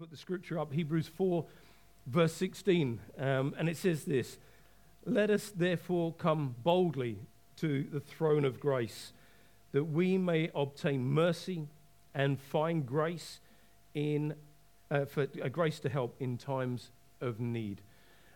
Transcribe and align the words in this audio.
put 0.00 0.10
the 0.10 0.16
scripture 0.16 0.58
up, 0.58 0.72
Hebrews 0.72 1.08
4, 1.08 1.44
verse 2.06 2.32
16. 2.32 3.00
Um, 3.18 3.54
and 3.58 3.68
it 3.68 3.76
says 3.76 4.04
this 4.04 4.38
Let 5.04 5.28
us 5.28 5.52
therefore 5.54 6.14
come 6.14 6.54
boldly 6.62 7.18
to 7.56 7.84
the 7.92 8.00
throne 8.00 8.46
of 8.46 8.60
grace, 8.60 9.12
that 9.72 9.84
we 9.84 10.16
may 10.16 10.50
obtain 10.54 11.04
mercy 11.04 11.66
and 12.14 12.40
find 12.40 12.86
grace 12.86 13.40
in 13.92 14.36
uh, 14.90 15.04
for 15.04 15.26
a 15.42 15.50
grace 15.50 15.80
to 15.80 15.90
help 15.90 16.16
in 16.18 16.38
times 16.38 16.92
of 17.20 17.38
need. 17.38 17.82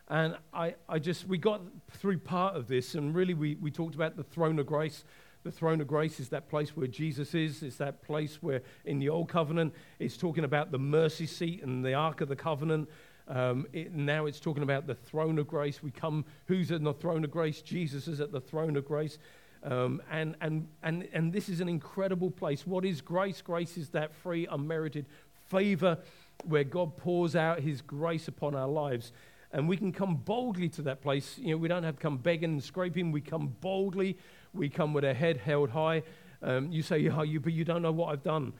And 0.09 0.37
I, 0.53 0.75
I 0.87 0.99
just, 0.99 1.27
we 1.27 1.39
got 1.39 1.63
through 1.93 2.19
part 2.19 2.57
of 2.57 2.69
this, 2.69 2.95
and 2.95 3.15
really 3.15 3.33
we, 3.33 3.55
we 3.55 3.71
talked 3.71 3.95
about 3.95 4.19
the 4.19 4.23
throne 4.23 4.59
of 4.59 4.67
grace. 4.67 5.03
The 5.45 5.53
throne 5.53 5.83
of 5.83 5.87
grace 5.87 6.21
is 6.21 6.31
that 6.31 6.49
place 6.49 6.75
where 6.75 6.87
Jesus 6.87 7.35
is. 7.35 7.63
It's 7.63 7.77
that 7.77 8.03
place 8.03 8.43
where, 8.43 8.63
in 8.87 8.99
the 8.99 9.11
Old 9.11 9.29
Covenant, 9.29 9.75
it's 9.99 10.17
talking 10.17 10.43
about 10.43 10.71
the 10.71 10.79
mercy 10.79 11.27
seat 11.27 11.63
and 11.63 11.85
the 11.85 11.93
Ark 11.93 12.23
of 12.23 12.29
the 12.29 12.37
Covenant. 12.37 12.89
Um, 13.29 13.67
it, 13.75 13.93
now 13.93 14.25
it's 14.25 14.41
talking 14.41 14.63
about 14.63 14.87
the 14.87 14.95
throne 14.95 15.39
of 15.39 15.47
grace. 15.47 15.83
We 15.83 15.91
come, 15.91 16.25
who's 16.47 16.73
at 16.73 16.83
the 16.83 16.95
throne 16.95 17.25
of 17.25 17.31
grace? 17.31 17.61
Jesus 17.61 18.09
is 18.09 18.23
at 18.23 18.33
the 18.33 18.41
throne 18.41 18.75
of 18.77 18.87
grace. 18.87 19.19
Um, 19.63 20.01
and, 20.11 20.35
and, 20.41 20.67
and, 20.83 21.09
and 21.13 21.31
this 21.31 21.51
is 21.51 21.61
an 21.61 21.69
incredible 21.69 22.31
place. 22.31 22.67
What 22.67 22.87
is 22.87 23.03
grace? 23.03 23.43
Grace 23.43 23.77
is 23.77 23.91
that 23.91 24.15
free, 24.15 24.47
unmerited 24.51 25.05
favor 25.51 25.99
where 26.45 26.65
God 26.65 26.97
pours 26.97 27.37
out 27.37 27.61
his 27.61 27.83
grace 27.83 28.29
upon 28.29 28.55
our 28.55 28.69
lives. 28.69 29.13
And 29.53 29.69
we 29.69 29.77
can 29.77 29.93
come 29.93 30.17
boldly 30.17 30.69
to 30.71 30.83
that 30.83 31.03
place. 31.03 31.39
You 31.39 31.53
know, 31.53 31.59
we 31.59 31.69
don't 31.69 31.85
have 31.85 31.97
to 31.97 32.03
come 32.03 32.17
begging 32.17 32.51
and 32.51 32.65
scraping. 32.65 33.13
We 33.13 33.21
come 33.21 33.55
boldly 33.61 34.17
we 34.55 34.69
come 34.69 34.95
with 34.95 35.05
our 35.05 35.15
head 35.15 35.39
held 35.39 35.71
high. 35.71 36.03
Um, 36.43 36.71
you 36.71 36.83
say, 36.83 36.99
yeah, 36.99 37.23
you, 37.23 37.41
but 37.41 37.53
you 37.53 37.65
don't 37.65 37.83
know 37.83 37.93
what 37.93 38.13
I've 38.13 38.23
done. 38.23 38.53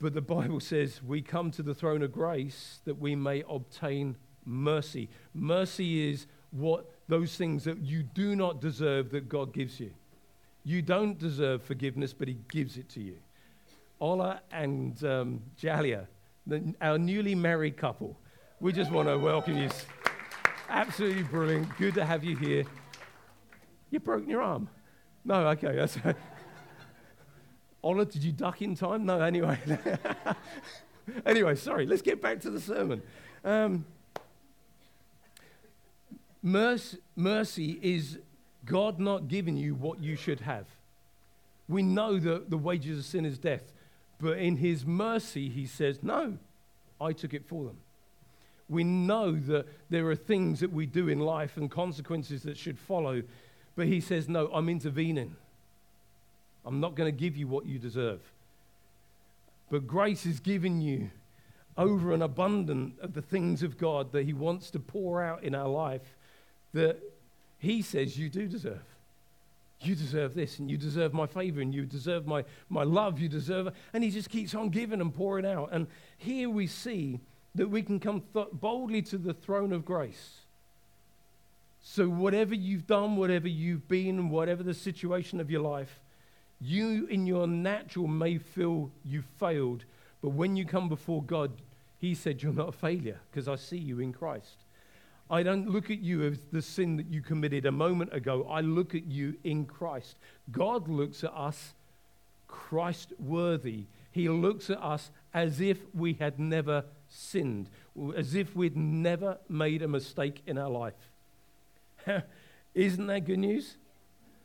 But 0.00 0.14
the 0.14 0.20
Bible 0.20 0.60
says 0.60 1.02
we 1.02 1.22
come 1.22 1.50
to 1.52 1.62
the 1.62 1.74
throne 1.74 2.02
of 2.02 2.12
grace 2.12 2.80
that 2.84 2.98
we 2.98 3.14
may 3.14 3.44
obtain 3.48 4.16
mercy. 4.44 5.08
Mercy 5.34 6.10
is 6.10 6.26
what 6.50 6.90
those 7.08 7.36
things 7.36 7.64
that 7.64 7.78
you 7.78 8.02
do 8.02 8.36
not 8.36 8.60
deserve 8.60 9.10
that 9.12 9.28
God 9.28 9.52
gives 9.52 9.80
you. 9.80 9.90
You 10.64 10.82
don't 10.82 11.18
deserve 11.18 11.62
forgiveness, 11.62 12.12
but 12.12 12.28
He 12.28 12.38
gives 12.50 12.76
it 12.76 12.88
to 12.90 13.00
you. 13.00 13.16
Ola 14.00 14.40
and 14.50 15.02
um, 15.04 15.42
Jalia, 15.60 16.06
the, 16.46 16.74
our 16.80 16.98
newly 16.98 17.34
married 17.34 17.76
couple, 17.76 18.16
we 18.60 18.72
just 18.72 18.90
want 18.90 19.08
to 19.08 19.16
welcome 19.16 19.56
you. 19.56 19.70
Absolutely 20.68 21.22
brilliant. 21.22 21.76
Good 21.78 21.94
to 21.94 22.04
have 22.04 22.24
you 22.24 22.36
here. 22.36 22.64
You've 23.92 24.04
broken 24.04 24.28
your 24.28 24.40
arm. 24.40 24.70
No, 25.22 25.46
okay. 25.48 25.76
That's 25.76 25.96
did 28.10 28.24
you 28.24 28.32
duck 28.32 28.62
in 28.62 28.74
time? 28.74 29.04
No, 29.04 29.20
anyway. 29.20 29.58
anyway, 31.26 31.54
sorry. 31.54 31.84
Let's 31.84 32.00
get 32.00 32.22
back 32.22 32.40
to 32.40 32.50
the 32.50 32.58
sermon. 32.58 33.02
Um, 33.44 33.84
mercy, 36.42 36.98
mercy 37.14 37.78
is 37.82 38.18
God 38.64 38.98
not 38.98 39.28
giving 39.28 39.58
you 39.58 39.74
what 39.74 40.02
you 40.02 40.16
should 40.16 40.40
have. 40.40 40.64
We 41.68 41.82
know 41.82 42.18
that 42.18 42.48
the 42.48 42.56
wages 42.56 42.98
of 42.98 43.04
sin 43.04 43.26
is 43.26 43.36
death, 43.36 43.74
but 44.18 44.38
in 44.38 44.56
His 44.56 44.86
mercy, 44.86 45.50
He 45.50 45.66
says, 45.66 46.02
No, 46.02 46.38
I 46.98 47.12
took 47.12 47.34
it 47.34 47.46
for 47.46 47.64
them. 47.64 47.76
We 48.70 48.84
know 48.84 49.32
that 49.32 49.66
there 49.90 50.08
are 50.08 50.16
things 50.16 50.60
that 50.60 50.72
we 50.72 50.86
do 50.86 51.08
in 51.08 51.20
life 51.20 51.58
and 51.58 51.70
consequences 51.70 52.42
that 52.44 52.56
should 52.56 52.78
follow 52.78 53.22
but 53.76 53.86
he 53.86 54.00
says, 54.00 54.28
No, 54.28 54.50
I'm 54.52 54.68
intervening. 54.68 55.36
I'm 56.64 56.80
not 56.80 56.94
going 56.94 57.12
to 57.12 57.18
give 57.18 57.36
you 57.36 57.48
what 57.48 57.66
you 57.66 57.78
deserve. 57.78 58.20
But 59.70 59.86
grace 59.86 60.26
is 60.26 60.38
giving 60.38 60.80
you 60.80 61.10
over 61.76 62.12
and 62.12 62.22
abundant 62.22 62.94
of 63.00 63.14
the 63.14 63.22
things 63.22 63.62
of 63.62 63.78
God 63.78 64.12
that 64.12 64.26
he 64.26 64.32
wants 64.32 64.70
to 64.72 64.78
pour 64.78 65.22
out 65.22 65.42
in 65.42 65.54
our 65.54 65.68
life 65.68 66.16
that 66.74 66.98
he 67.58 67.82
says 67.82 68.18
you 68.18 68.28
do 68.28 68.46
deserve. 68.46 68.82
You 69.80 69.96
deserve 69.96 70.34
this, 70.34 70.60
and 70.60 70.70
you 70.70 70.76
deserve 70.76 71.12
my 71.12 71.26
favor, 71.26 71.60
and 71.60 71.74
you 71.74 71.84
deserve 71.84 72.24
my, 72.24 72.44
my 72.68 72.84
love, 72.84 73.18
you 73.18 73.28
deserve 73.28 73.74
And 73.92 74.04
he 74.04 74.10
just 74.10 74.30
keeps 74.30 74.54
on 74.54 74.68
giving 74.68 75.00
and 75.00 75.12
pouring 75.12 75.46
out. 75.46 75.70
And 75.72 75.88
here 76.18 76.48
we 76.48 76.68
see 76.68 77.18
that 77.56 77.68
we 77.68 77.82
can 77.82 77.98
come 77.98 78.22
th- 78.32 78.46
boldly 78.52 79.02
to 79.02 79.18
the 79.18 79.34
throne 79.34 79.72
of 79.72 79.84
grace 79.84 80.41
so, 81.82 82.08
whatever 82.08 82.54
you've 82.54 82.86
done, 82.86 83.16
whatever 83.16 83.48
you've 83.48 83.88
been, 83.88 84.30
whatever 84.30 84.62
the 84.62 84.74
situation 84.74 85.40
of 85.40 85.50
your 85.50 85.62
life, 85.62 86.00
you 86.60 87.06
in 87.06 87.26
your 87.26 87.48
natural 87.48 88.06
may 88.06 88.38
feel 88.38 88.90
you 89.04 89.22
failed, 89.40 89.84
but 90.22 90.30
when 90.30 90.56
you 90.56 90.64
come 90.64 90.88
before 90.88 91.22
God, 91.22 91.50
He 91.98 92.14
said, 92.14 92.40
You're 92.40 92.52
not 92.52 92.68
a 92.68 92.72
failure 92.72 93.18
because 93.30 93.48
I 93.48 93.56
see 93.56 93.78
you 93.78 93.98
in 93.98 94.12
Christ. 94.12 94.64
I 95.28 95.42
don't 95.42 95.68
look 95.68 95.90
at 95.90 95.98
you 95.98 96.22
as 96.24 96.38
the 96.52 96.62
sin 96.62 96.96
that 96.98 97.06
you 97.06 97.20
committed 97.20 97.66
a 97.66 97.72
moment 97.72 98.12
ago. 98.14 98.46
I 98.48 98.60
look 98.60 98.94
at 98.94 99.06
you 99.06 99.36
in 99.42 99.64
Christ. 99.64 100.16
God 100.52 100.88
looks 100.88 101.24
at 101.24 101.32
us 101.32 101.72
Christ 102.46 103.12
worthy. 103.18 103.86
He 104.12 104.28
looks 104.28 104.70
at 104.70 104.80
us 104.82 105.10
as 105.32 105.60
if 105.60 105.78
we 105.94 106.12
had 106.12 106.38
never 106.38 106.84
sinned, 107.08 107.70
as 108.14 108.34
if 108.34 108.54
we'd 108.54 108.76
never 108.76 109.38
made 109.48 109.82
a 109.82 109.88
mistake 109.88 110.42
in 110.46 110.58
our 110.58 110.68
life. 110.68 110.94
Isn't 112.74 113.06
that 113.06 113.24
good 113.24 113.38
news? 113.38 113.76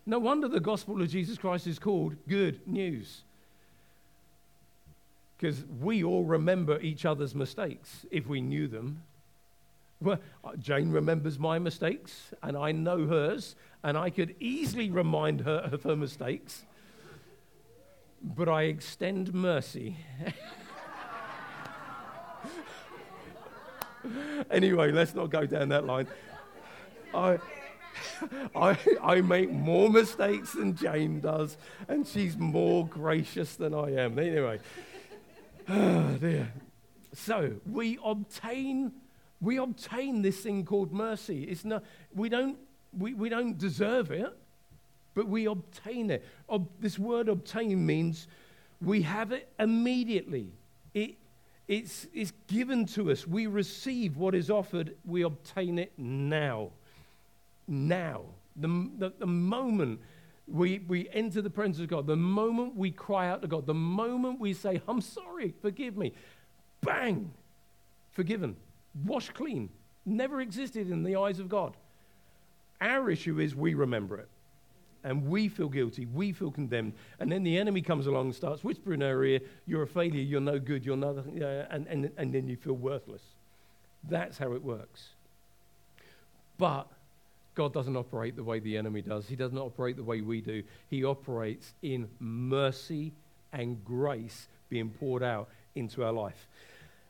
No 0.06 0.19
wonder 0.19 0.47
the 0.47 0.59
gospel 0.59 1.01
of 1.01 1.09
Jesus 1.09 1.38
Christ 1.38 1.68
is 1.68 1.79
called 1.79 2.16
good 2.28 2.66
news. 2.68 3.23
Because 5.38 5.63
we 5.81 6.03
all 6.03 6.23
remember 6.23 6.79
each 6.79 7.06
other's 7.06 7.35
mistakes 7.35 8.06
if 8.09 8.25
we 8.28 8.41
knew 8.41 8.68
them. 8.68 9.03
Well, 10.00 10.19
uh, 10.44 10.56
Jane 10.57 10.91
remembers 10.91 11.40
my 11.40 11.59
mistakes, 11.59 12.34
and 12.44 12.56
I 12.56 12.72
know 12.72 13.07
hers, 13.07 13.56
and 13.84 13.97
I 13.97 14.09
could 14.09 14.35
easily 14.39 14.89
remind 14.89 15.41
her 15.41 15.69
of 15.72 15.84
her 15.84 15.95
mistakes. 15.95 16.66
But 18.22 18.47
I 18.47 18.63
extend 18.63 19.34
mercy. 19.34 19.97
anyway, 24.51 24.91
let's 24.91 25.13
not 25.16 25.29
go 25.29 25.45
down 25.45 25.69
that 25.69 25.85
line. 25.85 26.07
I, 27.13 27.40
I, 28.56 28.78
I 29.01 29.22
make 29.22 29.51
more 29.51 29.90
mistakes 29.90 30.53
than 30.53 30.75
Jane 30.75 31.19
does, 31.19 31.57
and 31.88 32.07
she's 32.07 32.38
more 32.38 32.85
gracious 32.88 33.56
than 33.56 33.73
I 33.73 33.95
am. 33.95 34.18
Anyway, 34.19 34.59
oh 35.69 36.18
dear. 36.19 36.51
So 37.13 37.53
we 37.69 37.97
obtain, 38.03 38.91
we 39.41 39.57
obtain 39.57 40.22
this 40.22 40.40
thing 40.41 40.66
called 40.66 40.91
mercy. 40.94 41.44
It's 41.44 41.66
not, 41.66 41.84
we, 42.13 42.29
don't, 42.29 42.57
we, 42.95 43.13
we 43.13 43.29
don't 43.29 43.57
deserve 43.57 44.12
it, 44.12 44.31
but 45.16 45.28
we 45.28 45.45
obtain 45.45 46.12
it. 46.12 46.25
Ob, 46.50 46.69
this 46.79 47.00
word 47.00 47.28
obtain 47.28 47.85
means 47.85 48.28
we 48.81 49.01
have 49.01 49.31
it 49.31 49.51
immediately. 49.57 50.51
It, 50.94 51.16
it's, 51.68 52.07
it's 52.13 52.34
given 52.47 52.85
to 52.88 53.12
us. 53.12 53.25
We 53.25 53.47
receive 53.47 54.16
what 54.16 54.35
is 54.35 54.51
offered, 54.51 54.95
we 55.06 55.24
obtain 55.24 55.79
it 55.79 55.91
now 55.97 56.72
now. 57.67 58.22
The, 58.55 58.89
the, 58.97 59.13
the 59.19 59.28
moment 59.28 60.00
we, 60.47 60.79
we 60.79 61.09
enter 61.09 61.41
the 61.41 61.50
presence 61.50 61.79
of 61.79 61.89
God, 61.89 62.07
the 62.07 62.16
moment 62.16 62.75
we 62.75 62.91
cry 62.91 63.29
out 63.29 63.41
to 63.41 63.47
God, 63.47 63.66
the 63.66 63.73
moment 63.73 64.39
we 64.39 64.53
say, 64.53 64.81
I'm 64.88 65.01
sorry, 65.01 65.53
forgive 65.61 65.97
me, 65.97 66.13
bang, 66.81 67.31
forgiven, 68.11 68.56
washed 69.06 69.33
clean, 69.33 69.69
never 70.06 70.41
existed 70.41 70.89
in 70.89 71.03
the 71.03 71.17
eyes 71.17 71.39
of 71.39 71.50
God. 71.50 71.75
Our 72.79 73.09
issue 73.09 73.39
is 73.39 73.56
we 73.56 73.73
remember 73.73 74.17
it. 74.17 74.29
And 75.03 75.27
we 75.27 75.47
feel 75.47 75.69
guilty, 75.69 76.06
we 76.06 76.33
feel 76.33 76.51
condemned. 76.51 76.94
And 77.19 77.31
then 77.31 77.44
the 77.44 77.57
enemy 77.57 77.81
comes 77.81 78.07
along 78.07 78.25
and 78.25 78.35
starts 78.35 78.63
whispering 78.63 79.01
in 79.01 79.07
our 79.07 79.23
ear, 79.23 79.39
You're 79.66 79.83
a 79.83 79.88
failure, 79.88 80.22
you're 80.22 80.41
no 80.41 80.59
good, 80.59 80.85
you're 80.85 80.97
nothing, 80.97 81.41
and, 81.41 81.88
and, 81.88 82.11
and 82.17 82.33
then 82.33 82.47
you 82.47 82.57
feel 82.57 82.73
worthless. 82.73 83.21
That's 84.03 84.38
how 84.38 84.53
it 84.53 84.63
works. 84.63 85.09
But 86.57 86.88
God 87.57 87.74
doesn't 87.74 87.98
operate 87.98 88.36
the 88.36 88.44
way 88.44 88.59
the 88.59 88.77
enemy 88.77 89.01
does. 89.01 89.27
He 89.27 89.36
doesn't 89.36 89.57
operate 89.57 89.98
the 89.98 90.04
way 90.04 90.21
we 90.21 90.42
do. 90.42 90.62
He 90.92 91.04
operates 91.04 91.74
in 91.81 92.07
mercy 92.19 93.13
and 93.51 93.83
grace 93.83 94.48
being 94.69 94.92
poured 94.92 95.24
out 95.24 95.50
into 95.74 96.04
our 96.04 96.12
life. 96.12 96.48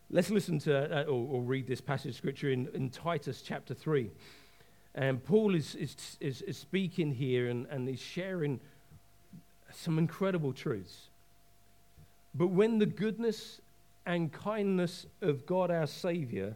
Let's 0.10 0.30
listen 0.30 0.58
to 0.60 1.02
uh, 1.02 1.04
or, 1.04 1.28
or, 1.32 1.42
read 1.42 1.68
this 1.68 1.82
passage 1.82 2.12
of 2.12 2.16
scripture 2.16 2.50
in, 2.50 2.70
in 2.74 2.90
Titus 2.90 3.42
chapter 3.42 3.74
3. 3.74 4.10
And 4.96 5.22
Paul 5.22 5.54
is, 5.54 5.76
is, 5.76 6.18
is, 6.22 6.42
is 6.44 6.58
speaking 6.58 7.12
here 7.12 7.50
and, 7.50 7.68
and 7.68 7.86
he's 7.86 8.00
sharing 8.00 8.62
some 9.74 10.00
incredible 10.00 10.54
truths. 10.54 11.10
But 12.34 12.48
when 12.48 12.80
the 12.80 12.86
goodness 12.86 13.60
and 14.06 14.32
kindness 14.32 15.08
of 15.22 15.46
God 15.46 15.72
our 15.72 15.88
Savior 15.88 16.56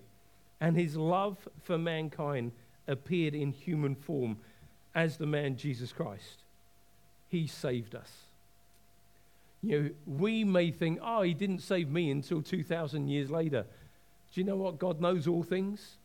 and 0.61 0.77
his 0.77 0.95
love 0.95 1.45
for 1.63 1.77
mankind 1.77 2.53
appeared 2.87 3.35
in 3.35 3.51
human 3.51 3.95
form 3.95 4.37
as 4.93 5.17
the 5.17 5.25
man 5.25 5.55
Jesus 5.57 5.91
Christ. 5.91 6.43
He 7.27 7.47
saved 7.47 7.95
us. 7.95 8.11
You 9.61 9.81
know, 9.81 9.89
we 10.05 10.43
may 10.43 10.71
think, 10.71 10.99
oh, 11.01 11.21
he 11.21 11.33
didn't 11.33 11.59
save 11.59 11.89
me 11.89 12.09
until 12.09 12.41
2,000 12.41 13.07
years 13.07 13.29
later. 13.29 13.65
Do 14.33 14.41
you 14.41 14.45
know 14.45 14.55
what? 14.55 14.79
God 14.79 14.99
knows 14.99 15.27
all 15.27 15.43
things. 15.43 15.97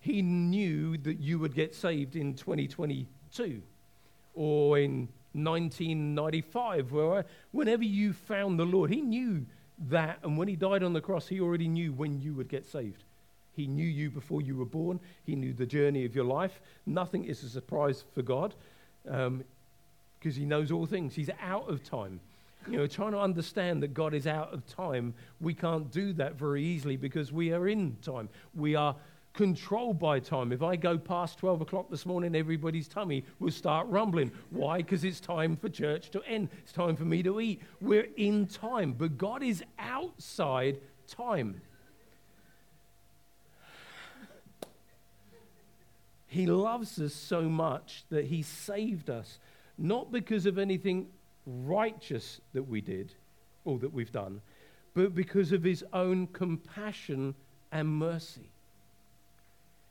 He 0.00 0.22
knew 0.22 0.96
that 0.98 1.20
you 1.20 1.38
would 1.38 1.54
get 1.54 1.74
saved 1.74 2.16
in 2.16 2.34
2022 2.34 3.62
or 4.34 4.78
in 4.78 5.08
1995, 5.32 6.92
where 6.92 7.24
whenever 7.52 7.84
you 7.84 8.12
found 8.12 8.58
the 8.58 8.64
Lord, 8.64 8.90
He 8.90 9.00
knew 9.02 9.46
that. 9.88 10.18
And 10.22 10.36
when 10.36 10.48
He 10.48 10.56
died 10.56 10.82
on 10.82 10.92
the 10.92 11.00
cross, 11.00 11.28
He 11.28 11.40
already 11.40 11.68
knew 11.68 11.92
when 11.92 12.20
you 12.20 12.34
would 12.34 12.48
get 12.48 12.66
saved. 12.66 13.04
He 13.60 13.66
knew 13.66 13.86
you 13.86 14.10
before 14.10 14.40
you 14.40 14.56
were 14.56 14.64
born, 14.64 14.98
He 15.24 15.36
knew 15.36 15.52
the 15.52 15.66
journey 15.66 16.06
of 16.06 16.14
your 16.14 16.24
life. 16.24 16.62
Nothing 16.86 17.24
is 17.24 17.42
a 17.42 17.48
surprise 17.50 18.04
for 18.14 18.22
God 18.22 18.54
because 19.04 19.26
um, 19.26 19.44
He 20.22 20.46
knows 20.46 20.72
all 20.72 20.86
things. 20.86 21.14
He's 21.14 21.28
out 21.42 21.68
of 21.68 21.84
time. 21.84 22.20
You 22.66 22.78
know, 22.78 22.86
trying 22.86 23.12
to 23.12 23.18
understand 23.18 23.82
that 23.82 23.92
God 23.92 24.14
is 24.14 24.26
out 24.26 24.54
of 24.54 24.66
time, 24.66 25.12
we 25.42 25.52
can't 25.52 25.90
do 25.90 26.14
that 26.14 26.36
very 26.36 26.64
easily 26.64 26.96
because 26.96 27.32
we 27.32 27.52
are 27.52 27.68
in 27.68 27.98
time. 28.00 28.30
We 28.54 28.76
are 28.76 28.96
controlled 29.34 29.98
by 29.98 30.20
time. 30.20 30.52
If 30.52 30.62
I 30.62 30.76
go 30.76 30.96
past 30.96 31.38
12 31.38 31.60
o'clock 31.60 31.90
this 31.90 32.06
morning, 32.06 32.34
everybody's 32.34 32.88
tummy 32.88 33.26
will 33.40 33.50
start 33.50 33.86
rumbling. 33.88 34.32
Why? 34.48 34.78
Because 34.78 35.04
it's 35.04 35.20
time 35.20 35.54
for 35.54 35.68
church 35.68 36.10
to 36.12 36.22
end. 36.22 36.48
It's 36.62 36.72
time 36.72 36.96
for 36.96 37.04
me 37.04 37.22
to 37.24 37.40
eat. 37.40 37.60
We're 37.82 38.08
in 38.16 38.46
time, 38.46 38.94
but 38.96 39.18
God 39.18 39.42
is 39.42 39.62
outside 39.78 40.78
time. 41.06 41.60
He 46.30 46.46
loves 46.46 47.00
us 47.00 47.12
so 47.12 47.42
much 47.42 48.04
that 48.08 48.26
He 48.26 48.42
saved 48.42 49.10
us, 49.10 49.38
not 49.76 50.12
because 50.12 50.46
of 50.46 50.58
anything 50.58 51.08
righteous 51.44 52.40
that 52.52 52.62
we 52.62 52.80
did 52.80 53.12
or 53.64 53.78
that 53.80 53.92
we've 53.92 54.12
done, 54.12 54.40
but 54.94 55.14
because 55.14 55.50
of 55.50 55.64
His 55.64 55.84
own 55.92 56.28
compassion 56.28 57.34
and 57.72 57.88
mercy. 57.88 58.48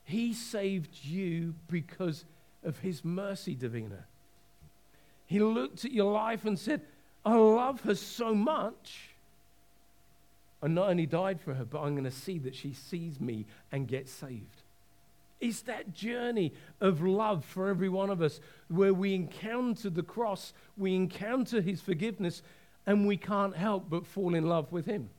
He 0.06 0.34
saved 0.34 1.04
you 1.04 1.54
because 1.70 2.26
of 2.64 2.80
his 2.80 3.06
mercy, 3.06 3.56
Davina. 3.56 4.06
He 5.28 5.40
looked 5.40 5.86
at 5.86 5.92
your 5.92 6.12
life 6.12 6.46
and 6.46 6.58
said, 6.58 6.82
I 7.26 7.36
love 7.36 7.82
her 7.82 7.96
so 7.96 8.34
much. 8.34 9.10
I 10.64 10.68
not 10.68 10.90
only 10.90 11.06
died 11.06 11.40
for 11.40 11.54
her, 11.54 11.64
but 11.64 11.82
I'm 11.82 11.94
going 11.94 12.06
to 12.06 12.12
see 12.12 12.40
that 12.40 12.56
she 12.56 12.74
sees 12.74 13.20
me 13.20 13.46
and 13.72 13.88
gets 13.88 14.12
saved. 14.12 14.64
It's 15.40 15.62
that 15.62 15.94
journey 15.94 16.54
of 16.82 17.02
love 17.02 17.46
for 17.46 17.70
every 17.70 17.90
one 17.90 18.10
of 18.10 18.22
us 18.22 18.42
where 18.68 18.94
we 18.94 19.14
encounter 19.14 19.90
the 19.90 20.04
cross, 20.04 20.54
we 20.78 20.96
encounter 20.96 21.62
his 21.62 21.82
forgiveness, 21.82 22.42
and 22.86 23.08
we 23.08 23.18
can't 23.18 23.56
help 23.56 23.90
but 23.90 24.06
fall 24.06 24.36
in 24.36 24.48
love 24.48 24.72
with 24.72 24.86
him. 24.86 25.10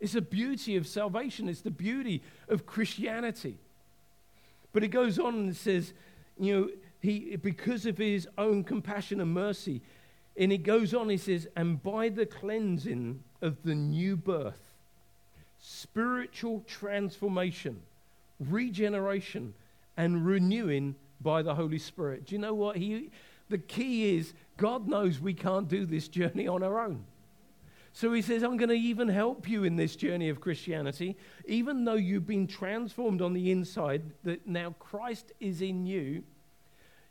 It's 0.00 0.12
the 0.12 0.20
beauty 0.20 0.76
of 0.76 0.86
salvation, 0.86 1.48
it's 1.48 1.60
the 1.60 1.70
beauty 1.70 2.22
of 2.48 2.66
Christianity. 2.66 3.58
But 4.72 4.84
it 4.84 4.88
goes 4.88 5.18
on 5.18 5.34
and 5.34 5.56
says, 5.56 5.92
you 6.38 6.54
know, 6.54 6.68
he, 7.00 7.36
because 7.36 7.86
of 7.86 7.98
his 7.98 8.28
own 8.36 8.64
compassion 8.64 9.20
and 9.20 9.32
mercy, 9.32 9.80
and 10.36 10.52
it 10.52 10.58
goes 10.58 10.92
on, 10.92 11.08
he 11.08 11.16
says, 11.16 11.48
and 11.56 11.82
by 11.82 12.08
the 12.08 12.26
cleansing 12.26 13.22
of 13.40 13.62
the 13.62 13.74
new 13.74 14.16
birth, 14.16 14.74
spiritual 15.58 16.62
transformation, 16.66 17.80
regeneration, 18.40 19.54
and 19.96 20.26
renewing 20.26 20.94
by 21.20 21.42
the 21.42 21.54
Holy 21.54 21.78
Spirit. 21.78 22.26
Do 22.26 22.34
you 22.34 22.40
know 22.40 22.54
what? 22.54 22.76
He, 22.76 23.10
the 23.48 23.58
key 23.58 24.16
is 24.16 24.34
God 24.56 24.88
knows 24.88 25.20
we 25.20 25.34
can't 25.34 25.68
do 25.68 25.86
this 25.86 26.08
journey 26.08 26.46
on 26.46 26.62
our 26.62 26.80
own. 26.80 27.04
So 27.92 28.12
he 28.12 28.20
says, 28.20 28.42
I'm 28.42 28.58
going 28.58 28.68
to 28.68 28.74
even 28.74 29.08
help 29.08 29.48
you 29.48 29.64
in 29.64 29.76
this 29.76 29.96
journey 29.96 30.28
of 30.28 30.38
Christianity, 30.38 31.16
even 31.46 31.86
though 31.86 31.94
you've 31.94 32.26
been 32.26 32.46
transformed 32.46 33.22
on 33.22 33.32
the 33.32 33.50
inside, 33.50 34.02
that 34.24 34.46
now 34.46 34.74
Christ 34.78 35.32
is 35.40 35.62
in 35.62 35.86
you. 35.86 36.22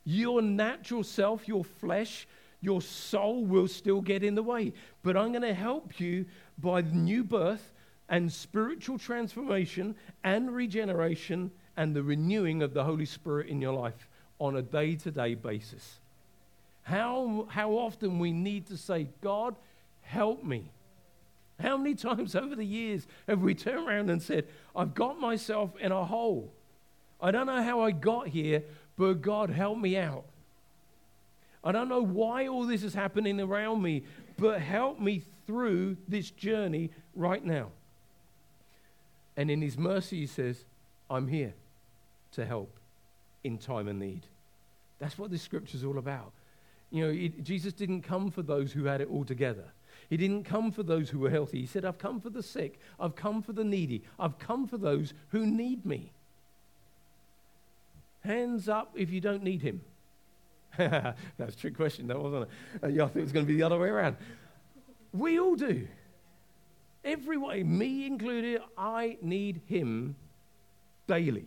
Your 0.04 0.44
natural 0.44 1.04
self, 1.04 1.48
your 1.48 1.64
flesh, 1.64 2.28
your 2.62 2.84
soul 2.84 3.44
will 3.44 3.68
still 3.68 4.00
get 4.00 4.24
in 4.24 4.36
the 4.36 4.44
way. 4.44 4.74
But 5.02 5.18
I'm 5.18 5.32
going 5.32 5.42
to 5.42 5.56
help 5.56 6.00
you 6.00 6.26
by 6.60 6.82
the 6.82 6.96
new 6.96 7.24
birth 7.24 7.72
and 8.10 8.32
spiritual 8.32 8.98
transformation 8.98 9.96
and 10.24 10.54
regeneration 10.54 11.52
and 11.78 11.96
the 11.96 12.04
renewing 12.04 12.62
of 12.62 12.74
the 12.74 12.84
Holy 12.84 13.06
Spirit 13.06 13.48
in 13.48 13.62
your 13.62 13.74
life 13.74 14.08
on 14.40 14.56
a 14.56 14.62
day 14.62 14.96
to 14.96 15.12
day 15.12 15.34
basis. 15.34 16.00
How, 16.84 17.48
how 17.50 17.72
often 17.72 18.20
we 18.20 18.32
need 18.32 18.68
to 18.68 18.78
say, 18.78 19.08
God, 19.22 19.56
help 20.04 20.44
me. 20.44 20.70
How 21.60 21.78
many 21.78 21.96
times 21.96 22.36
over 22.36 22.56
the 22.56 22.66
years 22.66 23.08
have 23.28 23.42
we 23.42 23.56
turned 23.56 23.88
around 23.88 24.10
and 24.10 24.22
said, 24.22 24.46
I've 24.76 24.94
got 24.94 25.20
myself 25.20 25.72
in 25.80 25.92
a 25.92 26.06
hole. 26.06 26.52
I 27.22 27.32
don't 27.32 27.48
know 27.48 27.64
how 27.64 27.82
I 27.82 27.92
got 27.92 28.28
here, 28.28 28.62
but 28.98 29.22
God, 29.22 29.50
help 29.50 29.78
me 29.78 29.98
out. 29.98 30.26
I 31.64 31.72
don't 31.72 31.90
know 31.90 32.04
why 32.04 32.48
all 32.48 32.66
this 32.66 32.84
is 32.84 32.94
happening 32.94 33.42
around 33.42 33.82
me, 33.82 34.04
but 34.38 34.62
help 34.62 35.00
me 35.00 35.24
through 35.48 35.98
this 36.08 36.30
journey 36.30 36.92
right 37.16 37.44
now. 37.44 37.70
And 39.38 39.52
in 39.52 39.62
His 39.62 39.78
mercy, 39.78 40.22
He 40.22 40.28
says, 40.28 40.66
I'm 41.10 41.28
here 41.28 41.54
to 42.34 42.46
help 42.46 42.78
in 43.44 43.58
time 43.58 43.88
of 43.88 43.96
need. 43.96 44.26
That's 45.00 45.18
what 45.18 45.32
this 45.32 45.42
scripture 45.42 45.78
is 45.78 45.84
all 45.84 45.98
about. 45.98 46.32
You 46.92 47.06
know, 47.06 47.12
it, 47.12 47.44
Jesus 47.44 47.74
didn't 47.74 48.02
come 48.02 48.32
for 48.32 48.42
those 48.42 48.72
who 48.72 48.86
had 48.86 49.02
it 49.02 49.10
all 49.10 49.26
together. 49.26 49.66
He 50.10 50.18
didn't 50.18 50.44
come 50.44 50.72
for 50.72 50.84
those 50.84 51.10
who 51.10 51.20
were 51.20 51.30
healthy. 51.30 51.60
He 51.60 51.66
said, 51.66 51.84
I've 51.84 51.98
come 51.98 52.20
for 52.20 52.30
the 52.30 52.44
sick. 52.44 52.80
I've 53.00 53.16
come 53.16 53.42
for 53.42 53.54
the 53.54 53.64
needy. 53.64 54.04
I've 54.20 54.38
come 54.40 54.68
for 54.68 54.78
those 54.78 55.14
who 55.30 55.46
need 55.46 55.86
me. 55.86 56.12
Hands 58.24 58.68
up 58.70 58.92
if 58.96 59.12
you 59.12 59.22
don't 59.22 59.44
need 59.44 59.62
him. 59.62 59.82
That's 60.78 61.16
a 61.40 61.58
trick 61.58 61.76
question, 61.76 62.08
that 62.08 62.20
wasn't 62.20 62.44
it? 62.44 62.84
Uh, 62.84 62.88
yeah, 62.88 63.04
I 63.04 63.08
think 63.08 63.18
it 63.18 63.24
was 63.24 63.32
going 63.32 63.46
to 63.46 63.52
be 63.52 63.58
the 63.58 63.64
other 63.64 63.80
way 63.80 63.90
around. 63.90 64.18
We 65.14 65.40
all 65.40 65.56
do. 65.56 65.88
Every 67.06 67.38
way, 67.38 67.64
me 67.64 68.06
included, 68.06 68.62
I 68.78 69.18
need 69.22 69.62
him 69.68 70.16
daily. 71.08 71.46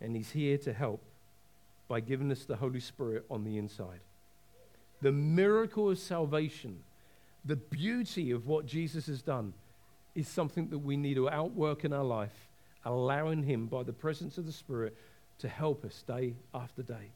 And 0.00 0.16
he's 0.16 0.30
here 0.30 0.56
to 0.58 0.72
help 0.72 1.02
by 1.86 2.00
giving 2.00 2.32
us 2.32 2.44
the 2.44 2.56
Holy 2.56 2.80
Spirit 2.80 3.24
on 3.30 3.44
the 3.44 3.58
inside 3.58 4.00
the 5.02 5.12
miracle 5.12 5.90
of 5.90 5.98
salvation, 5.98 6.78
the 7.44 7.56
beauty 7.56 8.30
of 8.30 8.46
what 8.46 8.66
Jesus 8.66 9.06
has 9.06 9.22
done, 9.22 9.52
is 10.14 10.28
something 10.28 10.68
that 10.68 10.78
we 10.78 10.96
need 10.96 11.14
to 11.14 11.30
outwork 11.30 11.84
in 11.84 11.92
our 11.92 12.04
life, 12.04 12.48
allowing 12.84 13.42
Him 13.42 13.66
by 13.66 13.82
the 13.82 13.92
presence 13.92 14.38
of 14.38 14.46
the 14.46 14.52
Spirit 14.52 14.96
to 15.38 15.48
help 15.48 15.84
us 15.84 16.02
day 16.06 16.34
after 16.52 16.82
day. 16.82 17.12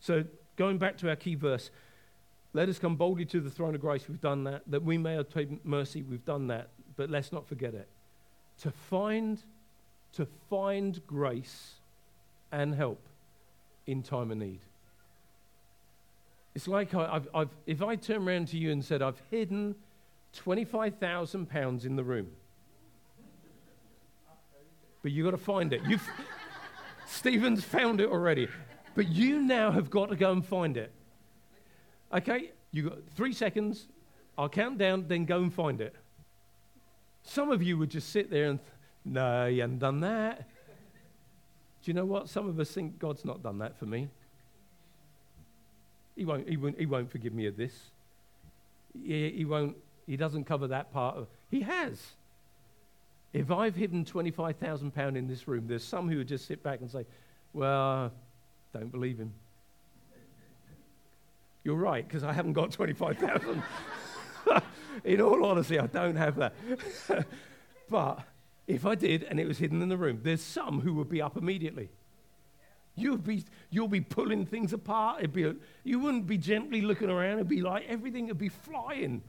So, 0.00 0.24
going 0.56 0.78
back 0.78 0.96
to 0.98 1.08
our 1.08 1.16
key 1.16 1.34
verse, 1.34 1.70
let 2.58 2.68
us 2.68 2.80
come 2.80 2.96
boldly 2.96 3.24
to 3.26 3.40
the 3.40 3.50
throne 3.50 3.76
of 3.76 3.80
grace. 3.80 4.08
We've 4.08 4.20
done 4.20 4.42
that. 4.44 4.62
That 4.66 4.82
we 4.82 4.98
may 4.98 5.16
obtain 5.16 5.60
mercy. 5.62 6.02
We've 6.02 6.24
done 6.24 6.48
that. 6.48 6.70
But 6.96 7.08
let's 7.08 7.30
not 7.30 7.46
forget 7.46 7.72
it. 7.72 7.86
To 8.62 8.72
find, 8.72 9.40
to 10.14 10.26
find 10.50 11.00
grace 11.06 11.74
and 12.50 12.74
help 12.74 13.00
in 13.86 14.02
time 14.02 14.32
of 14.32 14.38
need. 14.38 14.58
It's 16.56 16.66
like 16.66 16.92
I, 16.94 17.12
have 17.12 17.28
I've, 17.32 17.50
if 17.64 17.80
I 17.80 17.94
turn 17.94 18.26
around 18.26 18.48
to 18.48 18.58
you 18.58 18.72
and 18.72 18.84
said, 18.84 19.02
I've 19.02 19.22
hidden 19.30 19.76
£25,000 20.36 21.84
in 21.84 21.94
the 21.94 22.02
room. 22.02 22.26
But 25.00 25.12
you've 25.12 25.24
got 25.24 25.30
to 25.30 25.36
find 25.36 25.72
it. 25.72 25.82
You've, 25.86 26.10
Stephen's 27.06 27.62
found 27.62 28.00
it 28.00 28.08
already. 28.08 28.48
But 28.96 29.06
you 29.06 29.42
now 29.42 29.70
have 29.70 29.90
got 29.90 30.08
to 30.08 30.16
go 30.16 30.32
and 30.32 30.44
find 30.44 30.76
it. 30.76 30.90
Okay? 32.12 32.50
You've 32.72 32.88
got 32.88 32.98
three 33.16 33.32
seconds. 33.32 33.86
I'll 34.36 34.48
count 34.48 34.78
down, 34.78 35.06
then 35.08 35.24
go 35.24 35.38
and 35.38 35.52
find 35.52 35.80
it. 35.80 35.94
Some 37.22 37.50
of 37.50 37.62
you 37.62 37.76
would 37.78 37.90
just 37.90 38.10
sit 38.10 38.30
there 38.30 38.46
and, 38.46 38.58
th- 38.58 38.70
no, 39.04 39.46
you 39.46 39.62
haven't 39.62 39.80
done 39.80 40.00
that. 40.00 40.48
Do 41.82 41.90
you 41.90 41.94
know 41.94 42.04
what? 42.04 42.28
Some 42.28 42.48
of 42.48 42.58
us 42.60 42.70
think 42.70 42.98
God's 42.98 43.24
not 43.24 43.42
done 43.42 43.58
that 43.58 43.78
for 43.78 43.86
me. 43.86 44.08
He 46.16 46.24
won't, 46.24 46.48
he 46.48 46.56
won't, 46.56 46.78
he 46.78 46.86
won't 46.86 47.10
forgive 47.10 47.32
me 47.32 47.46
of 47.46 47.56
this. 47.56 47.72
He, 48.92 49.30
he 49.30 49.44
won't, 49.44 49.76
he 50.06 50.16
doesn't 50.16 50.44
cover 50.44 50.66
that 50.68 50.92
part 50.92 51.16
of, 51.16 51.28
he 51.50 51.60
has. 51.60 52.00
If 53.32 53.50
I've 53.50 53.76
hidden 53.76 54.04
£25,000 54.04 55.16
in 55.16 55.28
this 55.28 55.46
room, 55.46 55.66
there's 55.66 55.84
some 55.84 56.08
who 56.08 56.18
would 56.18 56.28
just 56.28 56.46
sit 56.46 56.62
back 56.62 56.80
and 56.80 56.90
say, 56.90 57.04
well, 57.52 58.10
don't 58.72 58.90
believe 58.90 59.18
him. 59.18 59.32
You're 61.68 61.76
right, 61.76 62.08
because 62.08 62.24
I 62.24 62.32
haven't 62.32 62.54
got 62.54 62.70
25,000. 62.72 63.62
in 65.04 65.20
all 65.20 65.44
honesty, 65.44 65.78
I 65.78 65.86
don't 65.86 66.16
have 66.16 66.36
that. 66.36 66.54
but 67.90 68.20
if 68.66 68.86
I 68.86 68.94
did 68.94 69.24
and 69.24 69.38
it 69.38 69.46
was 69.46 69.58
hidden 69.58 69.82
in 69.82 69.90
the 69.90 69.96
room, 69.98 70.20
there's 70.22 70.40
some 70.40 70.80
who 70.80 70.94
would 70.94 71.10
be 71.10 71.20
up 71.20 71.36
immediately. 71.36 71.90
You'd 72.94 73.22
be, 73.22 73.44
you'll 73.68 73.86
be 73.86 74.00
pulling 74.00 74.46
things 74.46 74.72
apart. 74.72 75.18
It'd 75.18 75.34
be, 75.34 75.52
you 75.84 75.98
wouldn't 75.98 76.26
be 76.26 76.38
gently 76.38 76.80
looking 76.80 77.10
around. 77.10 77.34
It'd 77.34 77.48
be 77.48 77.60
like 77.60 77.84
everything 77.86 78.28
would 78.28 78.38
be 78.38 78.48
flying 78.48 79.20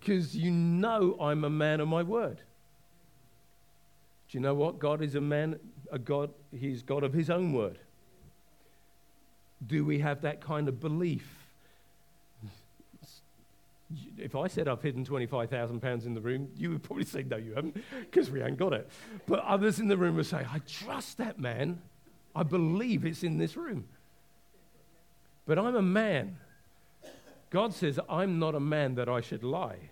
because 0.00 0.36
you 0.36 0.50
know 0.50 1.16
I'm 1.20 1.44
a 1.44 1.50
man 1.50 1.78
of 1.78 1.86
my 1.86 2.02
word. 2.02 2.38
Do 2.38 4.36
you 4.36 4.40
know 4.40 4.54
what? 4.54 4.80
God 4.80 5.00
is 5.00 5.14
a 5.14 5.20
man, 5.20 5.60
a 5.92 5.98
God, 6.00 6.30
he's 6.50 6.82
God 6.82 7.04
of 7.04 7.12
his 7.12 7.30
own 7.30 7.52
word. 7.52 7.78
Do 9.64 9.84
we 9.84 10.00
have 10.00 10.22
that 10.22 10.40
kind 10.40 10.66
of 10.66 10.80
belief? 10.80 11.41
If 14.16 14.34
I 14.34 14.46
said 14.46 14.68
I've 14.68 14.82
hidden 14.82 15.04
£25,000 15.04 16.06
in 16.06 16.14
the 16.14 16.20
room, 16.20 16.48
you 16.56 16.70
would 16.70 16.82
probably 16.82 17.04
say, 17.04 17.22
no, 17.22 17.36
you 17.36 17.54
haven't, 17.54 17.76
because 18.00 18.30
we 18.30 18.42
ain't 18.42 18.58
got 18.58 18.72
it. 18.72 18.88
But 19.26 19.40
others 19.40 19.80
in 19.80 19.88
the 19.88 19.96
room 19.96 20.16
would 20.16 20.26
say, 20.26 20.46
I 20.50 20.60
trust 20.60 21.18
that 21.18 21.38
man. 21.38 21.80
I 22.34 22.42
believe 22.42 23.04
it's 23.04 23.22
in 23.22 23.38
this 23.38 23.56
room. 23.56 23.84
But 25.46 25.58
I'm 25.58 25.76
a 25.76 25.82
man. 25.82 26.38
God 27.50 27.74
says, 27.74 27.98
I'm 28.08 28.38
not 28.38 28.54
a 28.54 28.60
man 28.60 28.94
that 28.94 29.08
I 29.08 29.20
should 29.20 29.44
lie. 29.44 29.90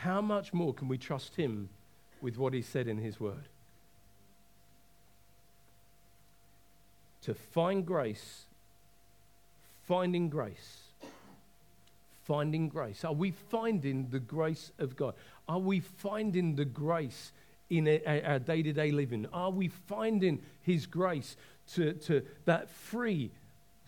How 0.00 0.20
much 0.20 0.52
more 0.52 0.72
can 0.72 0.88
we 0.88 0.98
trust 0.98 1.36
him 1.36 1.68
with 2.20 2.38
what 2.38 2.54
he 2.54 2.62
said 2.62 2.88
in 2.88 2.98
his 2.98 3.20
word? 3.20 3.48
To 7.22 7.34
find 7.34 7.84
grace, 7.86 8.46
finding 9.86 10.30
grace, 10.30 10.79
finding 12.30 12.68
grace. 12.68 13.04
Are 13.04 13.12
we 13.12 13.32
finding 13.32 14.08
the 14.10 14.20
grace 14.20 14.70
of 14.78 14.94
God? 14.94 15.14
Are 15.48 15.58
we 15.58 15.80
finding 15.80 16.54
the 16.54 16.64
grace 16.64 17.32
in 17.68 17.88
our 18.06 18.38
day 18.38 18.62
to 18.62 18.72
day 18.72 18.92
living? 18.92 19.26
Are 19.32 19.50
we 19.50 19.66
finding 19.66 20.40
His 20.62 20.86
grace 20.86 21.36
to, 21.74 21.92
to 21.94 22.22
that 22.44 22.70
free? 22.70 23.32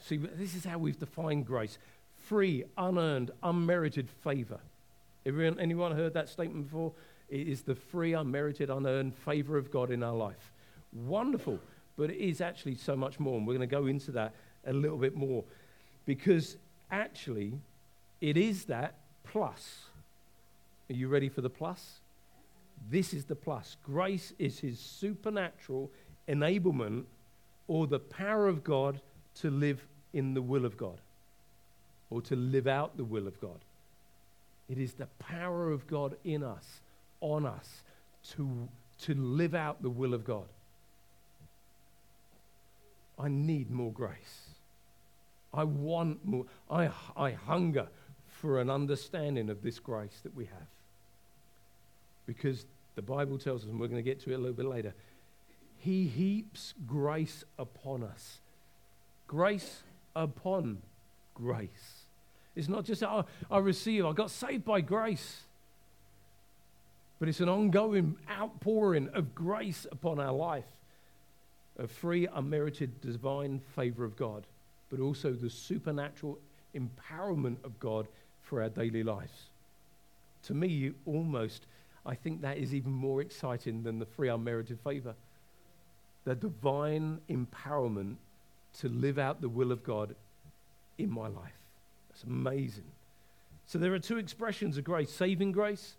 See, 0.00 0.16
this 0.16 0.56
is 0.56 0.64
how 0.64 0.78
we've 0.78 0.98
defined 0.98 1.46
grace 1.46 1.78
free, 2.18 2.64
unearned, 2.76 3.30
unmerited 3.44 4.10
favor. 4.24 4.58
Everyone, 5.24 5.60
anyone 5.60 5.92
heard 5.94 6.14
that 6.14 6.28
statement 6.28 6.64
before? 6.64 6.90
It 7.28 7.46
is 7.46 7.62
the 7.62 7.76
free, 7.76 8.12
unmerited, 8.12 8.70
unearned 8.70 9.14
favor 9.14 9.56
of 9.56 9.70
God 9.70 9.92
in 9.92 10.02
our 10.02 10.16
life. 10.16 10.50
Wonderful. 10.92 11.60
But 11.96 12.10
it 12.10 12.18
is 12.18 12.40
actually 12.40 12.74
so 12.74 12.96
much 12.96 13.20
more. 13.20 13.38
And 13.38 13.46
we're 13.46 13.54
going 13.54 13.68
to 13.68 13.72
go 13.72 13.86
into 13.86 14.10
that 14.12 14.34
a 14.66 14.72
little 14.72 14.98
bit 14.98 15.14
more. 15.14 15.44
Because 16.06 16.56
actually, 16.90 17.52
it 18.22 18.36
is 18.36 18.66
that 18.66 18.94
plus. 19.24 19.86
Are 20.88 20.94
you 20.94 21.08
ready 21.08 21.28
for 21.28 21.40
the 21.40 21.50
plus? 21.50 22.00
This 22.88 23.12
is 23.12 23.24
the 23.24 23.34
plus. 23.34 23.76
Grace 23.84 24.32
is 24.38 24.60
his 24.60 24.78
supernatural 24.78 25.90
enablement 26.28 27.04
or 27.66 27.86
the 27.88 27.98
power 27.98 28.46
of 28.46 28.62
God 28.62 29.00
to 29.40 29.50
live 29.50 29.84
in 30.12 30.34
the 30.34 30.42
will 30.42 30.64
of 30.64 30.76
God 30.76 31.00
or 32.10 32.22
to 32.22 32.36
live 32.36 32.68
out 32.68 32.96
the 32.96 33.04
will 33.04 33.26
of 33.26 33.40
God. 33.40 33.58
It 34.68 34.78
is 34.78 34.92
the 34.92 35.08
power 35.18 35.72
of 35.72 35.88
God 35.88 36.16
in 36.24 36.44
us, 36.44 36.80
on 37.20 37.44
us, 37.44 37.82
to, 38.36 38.68
to 39.00 39.14
live 39.14 39.54
out 39.54 39.82
the 39.82 39.90
will 39.90 40.14
of 40.14 40.24
God. 40.24 40.44
I 43.18 43.28
need 43.28 43.70
more 43.70 43.92
grace. 43.92 44.52
I 45.54 45.64
want 45.64 46.24
more. 46.24 46.46
I, 46.70 46.90
I 47.16 47.32
hunger 47.32 47.88
for 48.42 48.60
an 48.60 48.68
understanding 48.68 49.48
of 49.48 49.62
this 49.62 49.78
grace 49.78 50.18
that 50.24 50.34
we 50.34 50.46
have. 50.46 50.66
Because 52.26 52.66
the 52.96 53.02
Bible 53.02 53.38
tells 53.38 53.62
us, 53.62 53.68
and 53.68 53.78
we're 53.78 53.86
going 53.86 54.02
to 54.02 54.10
get 54.10 54.20
to 54.22 54.32
it 54.32 54.34
a 54.34 54.38
little 54.38 54.52
bit 54.52 54.66
later, 54.66 54.94
He 55.78 56.08
heaps 56.08 56.74
grace 56.84 57.44
upon 57.56 58.02
us. 58.02 58.40
Grace 59.28 59.84
upon 60.16 60.78
grace. 61.34 62.02
It's 62.56 62.68
not 62.68 62.84
just, 62.84 63.04
oh, 63.04 63.24
I 63.48 63.58
receive, 63.58 64.04
I 64.04 64.12
got 64.12 64.30
saved 64.30 64.64
by 64.64 64.80
grace. 64.80 65.42
But 67.20 67.28
it's 67.28 67.40
an 67.40 67.48
ongoing 67.48 68.16
outpouring 68.28 69.08
of 69.14 69.36
grace 69.36 69.86
upon 69.92 70.18
our 70.18 70.32
life, 70.32 70.66
of 71.78 71.92
free, 71.92 72.26
unmerited, 72.26 73.00
divine 73.00 73.60
favor 73.76 74.04
of 74.04 74.16
God, 74.16 74.48
but 74.90 74.98
also 74.98 75.30
the 75.32 75.48
supernatural 75.48 76.38
empowerment 76.74 77.64
of 77.64 77.78
God 77.78 78.08
for 78.52 78.62
our 78.62 78.68
daily 78.68 79.02
lives. 79.02 79.44
To 80.42 80.52
me, 80.52 80.66
you 80.66 80.94
almost, 81.06 81.64
I 82.04 82.14
think 82.14 82.42
that 82.42 82.58
is 82.58 82.74
even 82.74 82.92
more 82.92 83.22
exciting 83.22 83.82
than 83.82 83.98
the 83.98 84.04
free, 84.04 84.28
unmerited 84.28 84.78
favor. 84.84 85.14
The 86.24 86.34
divine 86.34 87.22
empowerment 87.30 88.16
to 88.80 88.90
live 88.90 89.18
out 89.18 89.40
the 89.40 89.48
will 89.48 89.72
of 89.72 89.82
God 89.82 90.14
in 90.98 91.10
my 91.10 91.28
life. 91.28 91.56
That's 92.10 92.24
amazing. 92.24 92.84
So 93.64 93.78
there 93.78 93.94
are 93.94 93.98
two 93.98 94.18
expressions 94.18 94.76
of 94.76 94.84
grace 94.84 95.10
saving 95.10 95.52
grace 95.52 95.94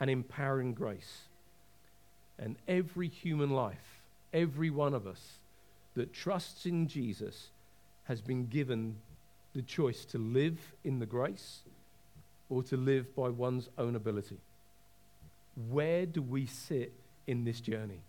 and 0.00 0.08
empowering 0.08 0.72
grace. 0.72 1.24
And 2.38 2.56
every 2.66 3.08
human 3.08 3.50
life, 3.50 4.00
every 4.32 4.70
one 4.70 4.94
of 4.94 5.06
us 5.06 5.32
that 5.96 6.14
trusts 6.14 6.64
in 6.64 6.88
Jesus, 6.88 7.50
has 8.04 8.22
been 8.22 8.46
given 8.46 8.96
the 9.54 9.60
choice 9.60 10.06
to 10.06 10.16
live 10.18 10.72
in 10.82 10.98
the 10.98 11.06
grace 11.06 11.60
or 12.54 12.62
to 12.62 12.76
live 12.76 13.14
by 13.16 13.28
one's 13.28 13.68
own 13.78 13.96
ability. 13.96 14.38
Where 15.70 16.06
do 16.06 16.22
we 16.22 16.46
sit 16.46 16.92
in 17.26 17.44
this 17.44 17.60
journey? 17.60 18.00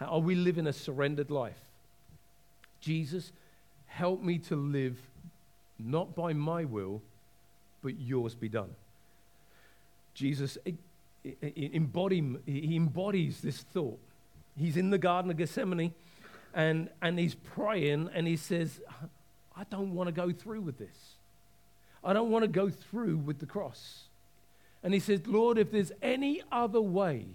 Are 0.00 0.20
we 0.20 0.34
living 0.34 0.66
a 0.66 0.72
surrendered 0.72 1.30
life? 1.30 1.58
Jesus, 2.80 3.32
help 3.86 4.22
me 4.22 4.38
to 4.38 4.56
live 4.56 4.96
not 5.78 6.14
by 6.14 6.32
my 6.32 6.64
will, 6.64 7.02
but 7.82 7.98
yours 8.00 8.34
be 8.34 8.48
done. 8.48 8.70
Jesus 10.14 10.56
embody, 11.52 12.36
he 12.46 12.76
embodies 12.76 13.40
this 13.40 13.58
thought. 13.58 13.98
He's 14.56 14.76
in 14.76 14.90
the 14.90 14.98
Garden 14.98 15.30
of 15.30 15.36
Gethsemane 15.36 15.92
and, 16.54 16.88
and 17.02 17.18
he's 17.18 17.34
praying 17.34 18.10
and 18.14 18.26
he 18.26 18.36
says, 18.36 18.80
I 19.56 19.64
don't 19.64 19.94
want 19.94 20.08
to 20.08 20.12
go 20.12 20.32
through 20.32 20.62
with 20.62 20.78
this. 20.78 21.17
I 22.08 22.14
don't 22.14 22.30
want 22.30 22.42
to 22.42 22.48
go 22.48 22.70
through 22.70 23.18
with 23.18 23.38
the 23.38 23.44
cross. 23.44 24.04
And 24.82 24.94
he 24.94 25.00
says, 25.00 25.26
Lord, 25.26 25.58
if 25.58 25.70
there's 25.70 25.92
any 26.00 26.42
other 26.50 26.80
way, 26.80 27.26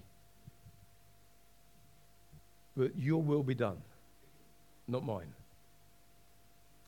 but 2.75 2.97
your 2.97 3.21
will 3.21 3.43
be 3.43 3.53
done, 3.53 3.77
not 4.87 5.05
mine. 5.05 5.31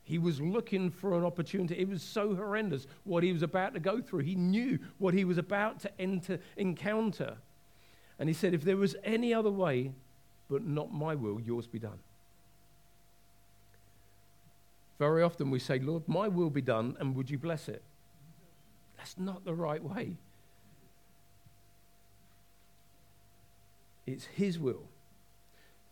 He 0.03 0.17
was 0.17 0.41
looking 0.41 0.89
for 0.89 1.15
an 1.15 1.23
opportunity. 1.23 1.77
It 1.77 1.87
was 1.87 2.01
so 2.01 2.33
horrendous 2.33 2.87
what 3.03 3.21
he 3.21 3.31
was 3.31 3.43
about 3.43 3.75
to 3.75 3.79
go 3.79 4.01
through. 4.01 4.21
He 4.21 4.33
knew 4.33 4.79
what 4.97 5.13
he 5.13 5.23
was 5.23 5.37
about 5.37 5.79
to 5.81 6.01
enter, 6.01 6.39
encounter. 6.57 7.37
And 8.17 8.27
he 8.27 8.33
said, 8.33 8.55
If 8.55 8.63
there 8.63 8.77
was 8.77 8.95
any 9.03 9.31
other 9.31 9.51
way, 9.51 9.91
but 10.49 10.65
not 10.65 10.91
my 10.91 11.13
will, 11.13 11.39
yours 11.39 11.67
be 11.67 11.77
done. 11.77 11.99
Very 14.99 15.23
often 15.23 15.51
we 15.51 15.59
say, 15.59 15.79
Lord, 15.79 16.07
my 16.07 16.27
will 16.27 16.49
be 16.49 16.61
done, 16.61 16.95
and 16.99 17.15
would 17.15 17.29
you 17.29 17.37
bless 17.37 17.67
it? 17.67 17.83
That's 18.97 19.17
not 19.17 19.43
the 19.43 19.53
right 19.53 19.83
way. 19.83 20.17
It's 24.07 24.25
His 24.25 24.57
will. 24.57 24.83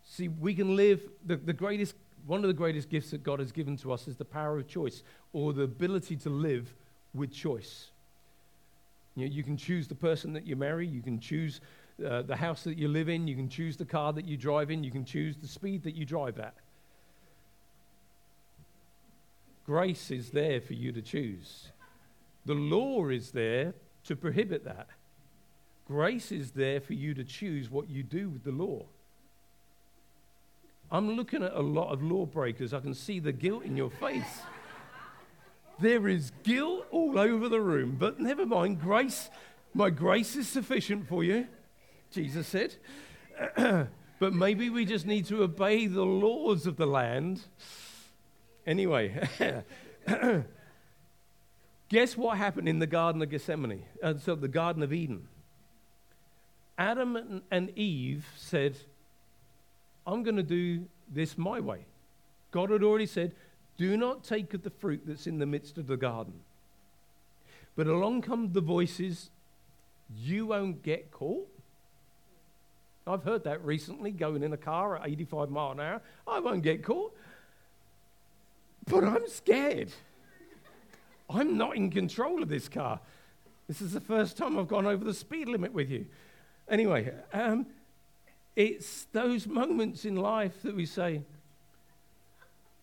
See, 0.04 0.28
we 0.28 0.54
can 0.54 0.76
live 0.76 1.02
the, 1.24 1.36
the 1.36 1.52
greatest 1.52 1.94
one 2.26 2.40
of 2.40 2.48
the 2.48 2.54
greatest 2.54 2.88
gifts 2.88 3.10
that 3.10 3.22
God 3.22 3.38
has 3.38 3.52
given 3.52 3.76
to 3.78 3.92
us 3.92 4.08
is 4.08 4.16
the 4.16 4.24
power 4.24 4.58
of 4.58 4.66
choice 4.66 5.02
or 5.32 5.52
the 5.52 5.62
ability 5.62 6.16
to 6.16 6.30
live 6.30 6.74
with 7.12 7.30
choice. 7.32 7.90
You, 9.14 9.26
know, 9.26 9.32
you 9.32 9.42
can 9.42 9.56
choose 9.56 9.88
the 9.88 9.94
person 9.94 10.32
that 10.32 10.46
you 10.46 10.56
marry, 10.56 10.86
you 10.86 11.02
can 11.02 11.20
choose 11.20 11.60
uh, 12.04 12.22
the 12.22 12.34
house 12.34 12.64
that 12.64 12.78
you 12.78 12.88
live 12.88 13.08
in, 13.08 13.28
you 13.28 13.36
can 13.36 13.48
choose 13.48 13.76
the 13.76 13.84
car 13.84 14.12
that 14.14 14.26
you 14.26 14.36
drive 14.36 14.70
in, 14.70 14.82
you 14.82 14.90
can 14.90 15.04
choose 15.04 15.36
the 15.36 15.46
speed 15.46 15.82
that 15.84 15.94
you 15.94 16.04
drive 16.04 16.38
at. 16.38 16.54
Grace 19.66 20.10
is 20.10 20.30
there 20.30 20.60
for 20.60 20.74
you 20.74 20.92
to 20.92 21.00
choose. 21.00 21.68
The 22.44 22.54
law 22.54 23.08
is 23.08 23.30
there 23.30 23.74
to 24.04 24.14
prohibit 24.14 24.64
that. 24.64 24.88
Grace 25.86 26.32
is 26.32 26.52
there 26.52 26.80
for 26.80 26.94
you 26.94 27.14
to 27.14 27.24
choose 27.24 27.70
what 27.70 27.88
you 27.88 28.02
do 28.02 28.28
with 28.28 28.44
the 28.44 28.52
law. 28.52 28.84
I'm 30.90 31.16
looking 31.16 31.42
at 31.42 31.54
a 31.54 31.60
lot 31.60 31.92
of 31.92 32.02
lawbreakers. 32.02 32.74
I 32.74 32.80
can 32.80 32.94
see 32.94 33.18
the 33.18 33.32
guilt 33.32 33.64
in 33.64 33.76
your 33.76 33.90
face. 33.90 34.42
There 35.80 36.08
is 36.08 36.30
guilt 36.42 36.86
all 36.90 37.18
over 37.18 37.48
the 37.48 37.60
room, 37.60 37.96
but 37.98 38.20
never 38.20 38.46
mind. 38.46 38.80
Grace, 38.80 39.28
my 39.72 39.90
grace 39.90 40.36
is 40.36 40.46
sufficient 40.46 41.08
for 41.08 41.24
you, 41.24 41.48
Jesus 42.12 42.46
said. 42.46 42.76
but 44.20 44.32
maybe 44.32 44.70
we 44.70 44.84
just 44.84 45.06
need 45.06 45.26
to 45.26 45.42
obey 45.42 45.86
the 45.86 46.04
laws 46.04 46.66
of 46.66 46.76
the 46.76 46.86
land. 46.86 47.42
Anyway, 48.66 49.14
guess 51.88 52.16
what 52.16 52.38
happened 52.38 52.68
in 52.68 52.78
the 52.78 52.86
Garden 52.86 53.20
of 53.22 53.30
Gethsemane? 53.30 53.84
Uh, 54.02 54.14
so, 54.16 54.34
the 54.34 54.48
Garden 54.48 54.82
of 54.82 54.92
Eden. 54.92 55.28
Adam 56.78 57.42
and 57.50 57.78
Eve 57.78 58.26
said, 58.36 58.76
I'm 60.06 60.22
going 60.22 60.36
to 60.36 60.42
do 60.42 60.86
this 61.12 61.38
my 61.38 61.60
way. 61.60 61.84
God 62.50 62.70
had 62.70 62.82
already 62.82 63.06
said, 63.06 63.32
Do 63.76 63.96
not 63.96 64.24
take 64.24 64.54
of 64.54 64.62
the 64.62 64.70
fruit 64.70 65.02
that's 65.06 65.26
in 65.26 65.38
the 65.38 65.46
midst 65.46 65.78
of 65.78 65.86
the 65.86 65.96
garden. 65.96 66.34
But 67.76 67.86
along 67.86 68.22
come 68.22 68.52
the 68.52 68.60
voices, 68.60 69.30
You 70.16 70.46
won't 70.46 70.82
get 70.82 71.10
caught. 71.10 71.48
I've 73.06 73.24
heard 73.24 73.44
that 73.44 73.62
recently, 73.64 74.10
going 74.10 74.42
in 74.42 74.52
a 74.52 74.56
car 74.56 74.96
at 74.96 75.06
85 75.06 75.50
mile 75.50 75.72
an 75.72 75.80
hour. 75.80 76.02
I 76.26 76.40
won't 76.40 76.62
get 76.62 76.82
caught. 76.82 77.14
But 78.86 79.04
I'm 79.04 79.28
scared. 79.28 79.92
I'm 81.30 81.56
not 81.56 81.76
in 81.76 81.90
control 81.90 82.42
of 82.42 82.48
this 82.48 82.68
car. 82.68 83.00
This 83.66 83.80
is 83.80 83.92
the 83.92 84.00
first 84.00 84.36
time 84.36 84.58
I've 84.58 84.68
gone 84.68 84.86
over 84.86 85.04
the 85.04 85.14
speed 85.14 85.48
limit 85.48 85.72
with 85.72 85.90
you. 85.90 86.06
Anyway, 86.68 87.12
um, 87.32 87.66
it's 88.56 89.06
those 89.12 89.46
moments 89.46 90.04
in 90.04 90.16
life 90.16 90.62
that 90.62 90.76
we 90.76 90.86
say, 90.86 91.22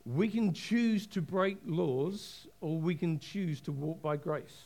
we 0.06 0.28
can 0.28 0.54
choose 0.54 1.06
to 1.08 1.22
break 1.22 1.58
laws 1.66 2.48
or 2.62 2.78
we 2.78 2.96
can 2.96 3.20
choose 3.20 3.62
to 3.62 3.72
walk 3.72 4.02
by 4.02 4.18
grace. 4.18 4.64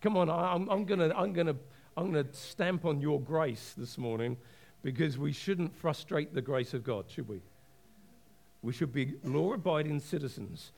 Come 0.00 0.16
on, 0.16 0.30
I'm, 0.30 0.68
I'm 0.68 0.84
going 0.84 1.00
to 1.00 1.16
I'm 1.16 1.32
gonna, 1.32 1.56
I'm 1.96 2.12
gonna 2.12 2.26
stamp 2.32 2.84
on 2.84 3.00
your 3.00 3.20
grace 3.20 3.74
this 3.76 3.98
morning 3.98 4.36
because 4.82 5.18
we 5.18 5.32
shouldn't 5.32 5.74
frustrate 5.76 6.34
the 6.34 6.42
grace 6.42 6.74
of 6.74 6.84
God, 6.84 7.04
should 7.08 7.28
we? 7.28 7.40
We 8.62 8.72
should 8.72 8.92
be 8.92 9.14
law 9.24 9.52
abiding 9.54 10.00
citizens. 10.00 10.72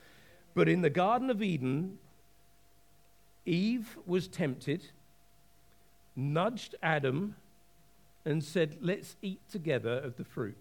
But 0.53 0.67
in 0.67 0.81
the 0.81 0.89
Garden 0.89 1.29
of 1.29 1.43
Eden, 1.43 1.99
Eve 3.45 3.97
was 4.05 4.27
tempted, 4.27 4.85
nudged 6.15 6.75
Adam, 6.81 7.35
and 8.25 8.43
said, 8.43 8.77
Let's 8.81 9.15
eat 9.21 9.41
together 9.51 9.99
of 9.99 10.17
the 10.17 10.23
fruit. 10.23 10.57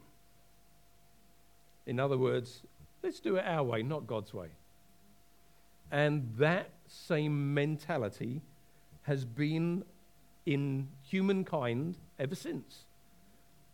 In 1.87 1.99
other 1.99 2.19
words, 2.19 2.63
let's 3.03 3.21
do 3.21 3.37
it 3.37 3.45
our 3.47 3.63
way, 3.63 3.83
not 3.83 4.07
God's 4.07 4.35
way. 4.35 4.49
And 5.91 6.35
that 6.39 6.71
same 6.89 7.55
mentality 7.55 8.43
has 9.03 9.25
been 9.25 9.85
in 10.47 10.89
humankind 11.03 11.97
ever 12.19 12.35
since. 12.35 12.85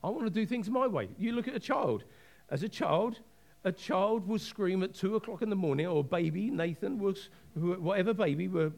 I 0.03 0.09
want 0.09 0.25
to 0.25 0.31
do 0.31 0.47
things 0.47 0.69
my 0.71 0.87
way. 0.87 1.09
You 1.19 1.33
look 1.33 1.49
at 1.49 1.55
a 1.55 1.61
child. 1.61 2.05
As 2.51 2.63
a 2.63 2.69
child, 2.69 3.21
a 3.65 3.73
child 3.73 4.27
will 4.27 4.39
scream 4.39 4.83
at 4.83 4.95
two 4.95 5.17
o'clock 5.17 5.43
in 5.43 5.51
the 5.51 5.57
morning, 5.57 5.87
or 5.87 6.01
a 6.01 6.05
baby, 6.05 6.51
Nathan, 6.51 6.99
was, 6.99 7.29
whatever 7.55 8.15
baby, 8.15 8.49
will 8.49 8.73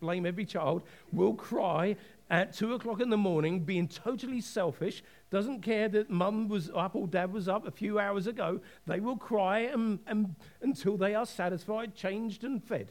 blame 0.00 0.26
every 0.26 0.44
child, 0.44 0.82
will 1.12 1.34
cry 1.34 1.96
at 2.30 2.52
two 2.52 2.74
o'clock 2.74 3.00
in 3.00 3.10
the 3.10 3.16
morning, 3.16 3.60
being 3.60 3.86
totally 3.86 4.40
selfish, 4.40 5.04
doesn't 5.30 5.62
care 5.62 5.88
that 5.88 6.10
mum 6.10 6.48
was 6.48 6.70
up 6.74 6.96
or 6.96 7.06
dad 7.06 7.32
was 7.32 7.48
up 7.48 7.66
a 7.66 7.70
few 7.70 7.98
hours 7.98 8.26
ago. 8.26 8.60
They 8.86 8.98
will 8.98 9.16
cry 9.16 9.60
and, 9.60 10.00
and, 10.06 10.34
until 10.62 10.96
they 10.96 11.14
are 11.14 11.26
satisfied, 11.26 11.94
changed, 11.94 12.42
and 12.42 12.62
fed. 12.62 12.90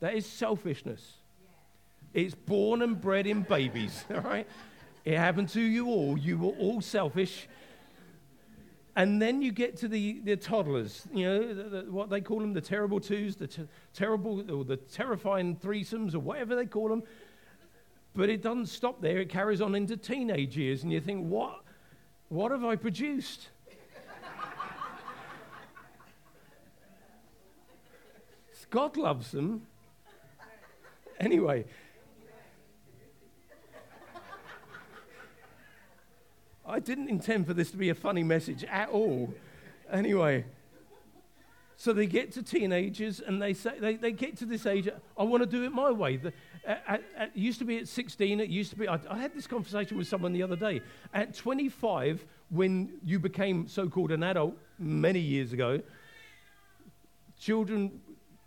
That 0.00 0.14
is 0.14 0.26
selfishness. 0.26 1.14
It's 2.12 2.34
born 2.34 2.82
and 2.82 3.00
bred 3.00 3.26
in 3.26 3.42
babies, 3.42 4.04
all 4.14 4.20
right? 4.20 4.46
It 5.04 5.16
happened 5.16 5.48
to 5.50 5.60
you 5.60 5.86
all. 5.86 6.18
You 6.18 6.38
were 6.38 6.52
all 6.58 6.80
selfish. 6.80 7.48
And 8.94 9.22
then 9.22 9.40
you 9.40 9.52
get 9.52 9.78
to 9.78 9.88
the, 9.88 10.20
the 10.20 10.36
toddlers, 10.36 11.08
you 11.14 11.24
know, 11.24 11.54
the, 11.54 11.62
the, 11.62 11.90
what 11.90 12.10
they 12.10 12.20
call 12.20 12.40
them, 12.40 12.52
the 12.52 12.60
terrible 12.60 13.00
twos, 13.00 13.36
the 13.36 13.46
ter- 13.46 13.66
terrible 13.94 14.44
or 14.54 14.64
the 14.64 14.76
terrifying 14.76 15.56
threesomes 15.56 16.14
or 16.14 16.18
whatever 16.18 16.54
they 16.54 16.66
call 16.66 16.90
them. 16.90 17.02
But 18.14 18.28
it 18.28 18.42
doesn't 18.42 18.66
stop 18.66 19.00
there. 19.00 19.18
It 19.18 19.30
carries 19.30 19.62
on 19.62 19.74
into 19.74 19.96
teenage 19.96 20.58
years, 20.58 20.82
and 20.82 20.92
you 20.92 21.00
think, 21.00 21.26
what, 21.26 21.62
what 22.28 22.52
have 22.52 22.62
I 22.64 22.76
produced? 22.76 23.48
God 28.70 28.98
loves 28.98 29.30
them. 29.30 29.66
Anyway, 31.18 31.64
I 36.66 36.78
didn't 36.78 37.08
intend 37.08 37.46
for 37.46 37.54
this 37.54 37.70
to 37.72 37.76
be 37.76 37.88
a 37.88 37.94
funny 37.94 38.22
message 38.22 38.64
at 38.64 38.88
all. 38.88 39.34
Anyway, 39.90 40.44
so 41.76 41.92
they 41.92 42.06
get 42.06 42.32
to 42.32 42.42
teenagers 42.42 43.20
and 43.20 43.42
they 43.42 43.54
say 43.54 43.72
they, 43.80 43.96
they 43.96 44.12
get 44.12 44.36
to 44.38 44.46
this 44.46 44.66
age. 44.66 44.88
I 45.18 45.24
want 45.24 45.42
to 45.42 45.48
do 45.48 45.64
it 45.64 45.72
my 45.72 45.90
way. 45.90 46.16
The, 46.16 46.32
at, 46.64 47.02
at, 47.16 47.28
it 47.28 47.36
used 47.36 47.58
to 47.58 47.64
be 47.64 47.78
at 47.78 47.88
16. 47.88 48.38
It 48.38 48.48
used 48.48 48.70
to 48.70 48.76
be. 48.76 48.86
I, 48.86 49.00
I, 49.10 49.18
had 49.18 49.34
this 49.34 49.48
conversation 49.48 49.98
with 49.98 50.06
someone 50.06 50.32
the 50.32 50.44
other 50.44 50.54
day. 50.54 50.80
At 51.12 51.34
25, 51.34 52.24
when 52.50 53.00
you 53.04 53.18
became 53.18 53.66
so-called 53.66 54.12
an 54.12 54.22
adult 54.22 54.56
many 54.78 55.18
years 55.18 55.52
ago, 55.52 55.82
children 57.38 58.00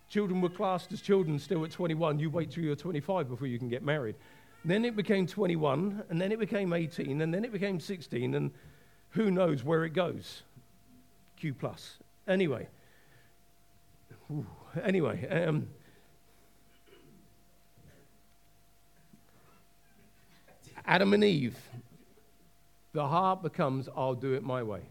children 0.07 0.39
were 0.39 0.49
classed 0.49 0.93
as 0.93 1.01
children 1.01 1.37
still 1.37 1.65
at 1.65 1.71
21. 1.71 2.19
You 2.19 2.29
wait 2.29 2.51
till 2.51 2.63
you're 2.63 2.75
25 2.75 3.27
before 3.27 3.47
you 3.47 3.59
can 3.59 3.67
get 3.67 3.83
married. 3.83 4.15
Then 4.65 4.83
it 4.83 4.95
became 4.95 5.27
21, 5.27 6.03
and 6.09 6.19
then 6.19 6.31
it 6.31 6.39
became 6.39 6.73
18, 6.73 7.21
and 7.21 7.31
then 7.31 7.45
it 7.45 7.51
became 7.51 7.79
16, 7.79 8.33
and 8.33 8.51
who 9.11 9.29
knows 9.29 9.63
where 9.63 9.85
it 9.85 9.91
goes? 9.91 10.41
Q 11.37 11.53
plus. 11.53 11.99
Anyway, 12.27 12.67
Ooh. 14.31 14.47
anyway, 14.83 15.27
um, 15.29 15.67
Adam 20.83 21.13
and 21.13 21.23
Eve, 21.23 21.57
the 22.93 23.07
heart 23.07 23.43
becomes, 23.43 23.87
I'll 23.95 24.15
do 24.15 24.33
it 24.33 24.41
my 24.41 24.63
way. 24.63 24.81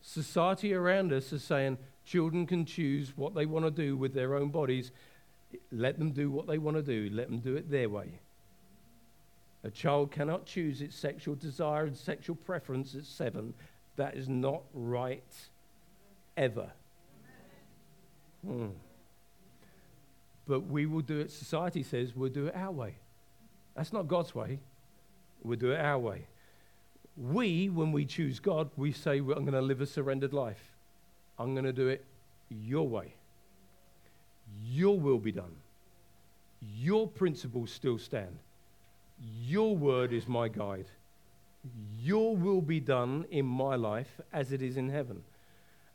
Society 0.00 0.72
around 0.72 1.12
us 1.12 1.34
is 1.34 1.44
saying 1.44 1.76
children 2.06 2.46
can 2.46 2.64
choose 2.64 3.12
what 3.14 3.34
they 3.34 3.44
want 3.44 3.66
to 3.66 3.70
do 3.70 3.94
with 3.94 4.14
their 4.14 4.34
own 4.34 4.48
bodies. 4.48 4.90
Let 5.70 5.98
them 5.98 6.12
do 6.12 6.30
what 6.30 6.46
they 6.46 6.56
want 6.56 6.78
to 6.78 6.82
do, 6.82 7.14
let 7.14 7.28
them 7.28 7.40
do 7.40 7.56
it 7.56 7.70
their 7.70 7.90
way. 7.90 8.20
A 9.66 9.70
child 9.70 10.12
cannot 10.12 10.46
choose 10.46 10.80
its 10.80 10.94
sexual 10.94 11.34
desire 11.34 11.86
and 11.86 11.96
sexual 11.96 12.36
preference 12.36 12.94
at 12.94 13.04
seven. 13.04 13.52
That 13.96 14.14
is 14.14 14.28
not 14.28 14.62
right 14.72 15.24
ever. 16.36 16.70
Hmm. 18.46 18.68
But 20.46 20.66
we 20.68 20.86
will 20.86 21.00
do 21.00 21.18
it, 21.18 21.32
society 21.32 21.82
says, 21.82 22.14
we'll 22.14 22.30
do 22.30 22.46
it 22.46 22.54
our 22.54 22.70
way. 22.70 22.94
That's 23.74 23.92
not 23.92 24.06
God's 24.06 24.36
way. 24.36 24.60
We'll 25.42 25.58
do 25.58 25.72
it 25.72 25.80
our 25.80 25.98
way. 25.98 26.26
We, 27.16 27.68
when 27.68 27.90
we 27.90 28.04
choose 28.04 28.38
God, 28.38 28.70
we 28.76 28.92
say, 28.92 29.20
well, 29.20 29.36
I'm 29.36 29.44
going 29.44 29.54
to 29.54 29.60
live 29.60 29.80
a 29.80 29.86
surrendered 29.86 30.32
life. 30.32 30.62
I'm 31.40 31.54
going 31.54 31.64
to 31.64 31.72
do 31.72 31.88
it 31.88 32.04
your 32.50 32.86
way. 32.86 33.14
Your 34.64 34.96
will 34.96 35.18
be 35.18 35.32
done. 35.32 35.56
Your 36.60 37.08
principles 37.08 37.72
still 37.72 37.98
stand. 37.98 38.38
Your 39.18 39.76
word 39.76 40.12
is 40.12 40.28
my 40.28 40.48
guide. 40.48 40.86
Your 42.00 42.36
will 42.36 42.60
be 42.60 42.80
done 42.80 43.26
in 43.30 43.46
my 43.46 43.74
life 43.76 44.20
as 44.32 44.52
it 44.52 44.62
is 44.62 44.76
in 44.76 44.88
heaven. 44.88 45.22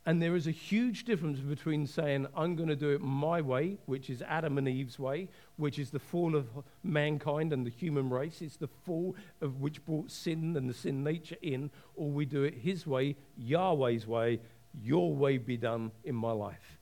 And 0.05 0.19
there 0.19 0.35
is 0.35 0.47
a 0.47 0.51
huge 0.51 1.03
difference 1.03 1.39
between 1.39 1.85
saying, 1.85 2.25
I'm 2.35 2.55
going 2.55 2.69
to 2.69 2.75
do 2.75 2.89
it 2.89 3.01
my 3.01 3.39
way, 3.39 3.77
which 3.85 4.09
is 4.09 4.23
Adam 4.23 4.57
and 4.57 4.67
Eve's 4.67 4.97
way, 4.97 5.27
which 5.57 5.77
is 5.77 5.91
the 5.91 5.99
fall 5.99 6.35
of 6.35 6.47
mankind 6.83 7.53
and 7.53 7.65
the 7.65 7.69
human 7.69 8.09
race. 8.09 8.41
It's 8.41 8.57
the 8.57 8.67
fall 8.67 9.15
of 9.41 9.61
which 9.61 9.85
brought 9.85 10.09
sin 10.09 10.57
and 10.57 10.67
the 10.67 10.73
sin 10.73 11.03
nature 11.03 11.37
in, 11.43 11.69
or 11.95 12.09
we 12.09 12.25
do 12.25 12.43
it 12.43 12.55
His 12.55 12.87
way, 12.87 13.15
Yahweh's 13.37 14.07
way, 14.07 14.39
your 14.83 15.13
way 15.13 15.37
be 15.37 15.57
done 15.57 15.91
in 16.03 16.15
my 16.15 16.31
life. 16.31 16.79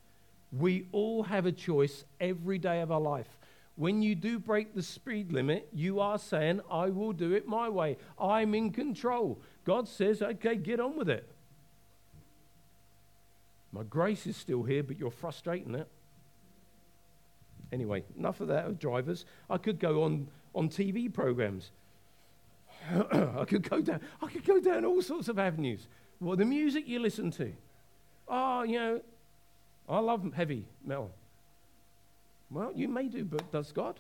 We 0.58 0.88
all 0.94 1.24
have 1.24 1.46
a 1.46 1.52
choice 1.52 2.06
every 2.22 2.58
day 2.58 2.80
of 2.80 2.90
our 2.90 3.02
life. 3.02 3.39
When 3.80 4.02
you 4.02 4.14
do 4.14 4.40
break 4.40 4.76
the 4.76 4.84
speed 4.84 5.32
limit, 5.32 5.70
you 5.74 6.02
are 6.02 6.20
saying, 6.20 6.60
I 6.70 6.90
will 6.90 7.14
do 7.14 7.32
it 7.32 7.48
my 7.48 7.70
way. 7.70 7.96
I'm 8.20 8.54
in 8.54 8.74
control. 8.74 9.40
God 9.64 9.88
says, 9.88 10.22
okay, 10.22 10.58
get 10.58 10.82
on 10.82 10.98
with 10.98 11.10
it. 11.10 11.26
My 13.72 13.84
grace 13.84 14.28
is 14.28 14.36
still 14.36 14.64
here, 14.64 14.84
but 14.84 15.00
you're 15.00 15.10
frustrating 15.10 15.76
it. 15.76 15.88
Anyway, 17.72 18.04
enough 18.18 18.42
of 18.42 18.50
that 18.50 18.66
of 18.66 18.80
drivers. 18.80 19.24
I 19.50 19.58
could 19.58 19.80
go 19.80 20.04
on 20.04 20.28
on 20.54 20.68
TV 20.68 21.12
programs. 21.14 21.72
I 22.92 23.46
could 23.48 23.70
go 23.70 23.80
down. 23.80 24.02
I 24.22 24.28
could 24.28 24.44
go 24.44 24.60
down 24.60 24.84
all 24.84 25.02
sorts 25.02 25.30
of 25.30 25.40
avenues. 25.40 25.88
Well, 26.20 26.36
the 26.36 26.44
music 26.44 26.86
you 26.86 27.00
listen 27.00 27.32
to. 27.32 27.54
Oh, 28.28 28.64
you 28.64 28.78
know, 28.78 29.02
I 29.88 30.00
love 30.00 30.34
heavy 30.34 30.66
metal. 30.86 31.12
Well, 32.52 32.72
you 32.76 32.88
may 32.88 33.08
do, 33.08 33.24
but 33.26 33.52
does 33.52 33.72
God? 33.72 34.00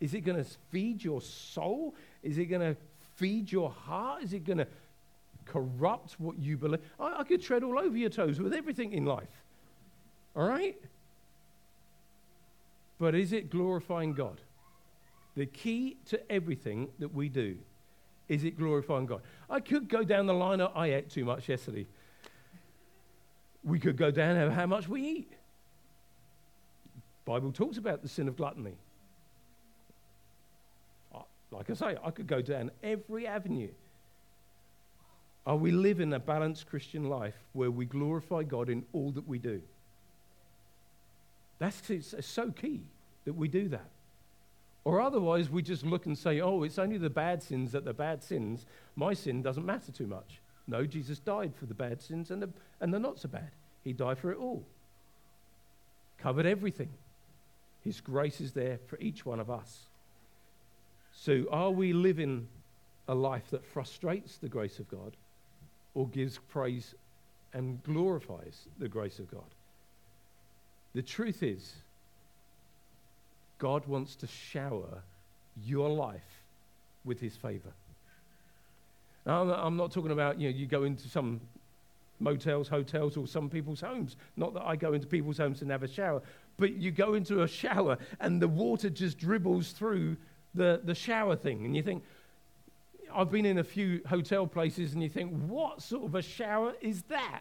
Is 0.00 0.14
it 0.14 0.20
going 0.20 0.42
to 0.42 0.50
feed 0.70 1.02
your 1.02 1.20
soul? 1.20 1.94
Is 2.22 2.38
it 2.38 2.46
going 2.46 2.74
to 2.74 2.80
feed 3.16 3.50
your 3.50 3.70
heart? 3.70 4.22
Is 4.22 4.32
it 4.32 4.44
going 4.44 4.58
to 4.58 4.66
corrupt 5.44 6.20
what 6.20 6.38
you 6.38 6.56
believe? 6.56 6.80
I, 7.00 7.20
I 7.20 7.24
could 7.24 7.42
tread 7.42 7.62
all 7.64 7.78
over 7.78 7.96
your 7.96 8.10
toes 8.10 8.38
with 8.38 8.52
everything 8.52 8.92
in 8.92 9.04
life. 9.04 9.42
All 10.36 10.46
right? 10.46 10.76
But 12.98 13.14
is 13.14 13.32
it 13.32 13.50
glorifying 13.50 14.12
God? 14.12 14.40
The 15.36 15.46
key 15.46 15.96
to 16.06 16.32
everything 16.32 16.88
that 16.98 17.14
we 17.14 17.28
do 17.28 17.56
Is 18.28 18.44
it 18.44 18.58
glorifying 18.58 19.06
God? 19.06 19.22
I 19.48 19.60
could 19.60 19.88
go 19.88 20.04
down 20.04 20.26
the 20.26 20.34
line 20.34 20.60
of 20.60 20.76
I 20.76 20.88
ate 20.88 21.10
too 21.10 21.24
much 21.24 21.48
yesterday. 21.48 21.86
We 23.64 23.78
could 23.78 23.96
go 23.96 24.10
down 24.10 24.50
how 24.50 24.66
much 24.66 24.88
we 24.88 25.02
eat. 25.02 25.32
Bible 27.28 27.52
talks 27.52 27.76
about 27.76 28.00
the 28.00 28.08
sin 28.08 28.26
of 28.26 28.38
gluttony. 28.38 28.72
Like 31.50 31.68
I 31.68 31.74
say, 31.74 31.96
I 32.02 32.10
could 32.10 32.26
go 32.26 32.40
down 32.40 32.70
every 32.82 33.26
avenue. 33.26 33.68
Are 35.46 35.56
we 35.56 35.70
living 35.70 36.14
a 36.14 36.18
balanced 36.18 36.66
Christian 36.68 37.04
life 37.04 37.34
where 37.52 37.70
we 37.70 37.84
glorify 37.84 38.44
God 38.44 38.70
in 38.70 38.86
all 38.94 39.10
that 39.12 39.28
we 39.28 39.38
do? 39.38 39.60
That's 41.58 41.82
so 42.20 42.50
key 42.50 42.80
that 43.26 43.34
we 43.34 43.46
do 43.46 43.68
that. 43.68 43.90
Or 44.84 44.98
otherwise, 44.98 45.50
we 45.50 45.60
just 45.60 45.84
look 45.84 46.06
and 46.06 46.16
say, 46.16 46.40
oh, 46.40 46.62
it's 46.62 46.78
only 46.78 46.96
the 46.96 47.10
bad 47.10 47.42
sins 47.42 47.72
that 47.72 47.84
the 47.84 47.92
bad 47.92 48.22
sins. 48.22 48.64
My 48.96 49.12
sin 49.12 49.42
doesn't 49.42 49.66
matter 49.66 49.92
too 49.92 50.06
much. 50.06 50.40
No, 50.66 50.86
Jesus 50.86 51.18
died 51.18 51.52
for 51.54 51.66
the 51.66 51.74
bad 51.74 52.00
sins 52.00 52.30
and 52.30 52.40
the, 52.40 52.48
and 52.80 52.92
the 52.92 52.98
not 52.98 53.18
so 53.18 53.28
bad. 53.28 53.50
He 53.84 53.92
died 53.92 54.18
for 54.18 54.32
it 54.32 54.38
all, 54.38 54.64
covered 56.16 56.46
everything. 56.46 56.88
His 57.88 58.02
grace 58.02 58.42
is 58.42 58.52
there 58.52 58.78
for 58.86 58.98
each 58.98 59.24
one 59.24 59.40
of 59.40 59.50
us. 59.50 59.86
So, 61.10 61.46
are 61.50 61.70
we 61.70 61.94
living 61.94 62.46
a 63.08 63.14
life 63.14 63.48
that 63.50 63.64
frustrates 63.64 64.36
the 64.36 64.48
grace 64.50 64.78
of 64.78 64.90
God 64.90 65.16
or 65.94 66.06
gives 66.08 66.36
praise 66.36 66.94
and 67.54 67.82
glorifies 67.84 68.66
the 68.78 68.90
grace 68.90 69.18
of 69.18 69.30
God? 69.30 69.54
The 70.94 71.00
truth 71.00 71.42
is, 71.42 71.76
God 73.56 73.86
wants 73.86 74.16
to 74.16 74.26
shower 74.26 75.02
your 75.64 75.88
life 75.88 76.42
with 77.06 77.20
his 77.20 77.36
favor. 77.36 77.72
Now, 79.24 79.50
I'm 79.50 79.78
not 79.78 79.92
talking 79.92 80.10
about, 80.10 80.38
you 80.38 80.50
know, 80.50 80.54
you 80.54 80.66
go 80.66 80.82
into 80.82 81.08
some 81.08 81.40
motels, 82.20 82.68
hotels, 82.68 83.16
or 83.16 83.26
some 83.26 83.48
people's 83.48 83.80
homes. 83.80 84.16
Not 84.36 84.52
that 84.52 84.66
I 84.66 84.76
go 84.76 84.92
into 84.92 85.06
people's 85.06 85.38
homes 85.38 85.62
and 85.62 85.70
have 85.70 85.82
a 85.82 85.88
shower, 85.88 86.20
but 86.58 86.74
you 86.74 86.90
go 86.90 87.14
into 87.14 87.42
a 87.42 87.48
shower 87.48 87.96
and 88.20 88.42
the 88.42 88.48
water 88.48 88.90
just 88.90 89.16
dribbles 89.16 89.70
through 89.70 90.16
the, 90.54 90.80
the 90.84 90.94
shower 90.94 91.36
thing. 91.36 91.64
And 91.64 91.74
you 91.74 91.82
think, 91.82 92.02
I've 93.14 93.30
been 93.30 93.46
in 93.46 93.58
a 93.58 93.64
few 93.64 94.02
hotel 94.06 94.46
places 94.46 94.92
and 94.92 95.02
you 95.02 95.08
think, 95.08 95.32
what 95.46 95.80
sort 95.80 96.04
of 96.04 96.14
a 96.14 96.22
shower 96.22 96.74
is 96.80 97.02
that? 97.04 97.40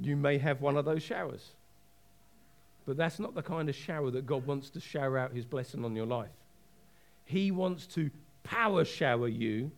You 0.00 0.16
may 0.16 0.38
have 0.38 0.60
one 0.60 0.76
of 0.76 0.84
those 0.84 1.02
showers. 1.02 1.52
But 2.86 2.96
that's 2.96 3.18
not 3.18 3.34
the 3.34 3.42
kind 3.42 3.68
of 3.68 3.74
shower 3.74 4.10
that 4.10 4.26
God 4.26 4.46
wants 4.46 4.70
to 4.70 4.80
shower 4.80 5.16
out 5.16 5.32
his 5.32 5.44
blessing 5.44 5.84
on 5.84 5.94
your 5.94 6.06
life. 6.06 6.30
He 7.24 7.50
wants 7.50 7.86
to 7.88 8.10
power 8.42 8.84
shower 8.84 9.28
you 9.28 9.70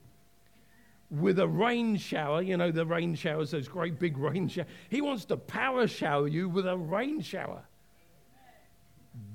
with 1.11 1.38
a 1.38 1.49
rain 1.49 1.96
shower. 1.96 2.42
You 2.42 2.57
know, 2.57 2.70
the 2.70 2.87
rain 2.87 3.14
showers, 3.14 3.51
those 3.51 3.68
great 3.68 3.99
big 3.99 4.16
rain 4.29 4.49
showers. 4.49 4.68
He 4.88 5.01
wants 5.01 5.25
to 5.27 5.37
power 5.37 5.87
shower 5.87 6.29
you 6.29 6.49
with 6.49 6.66
a 6.66 6.77
rain 6.77 7.20
shower. 7.20 7.62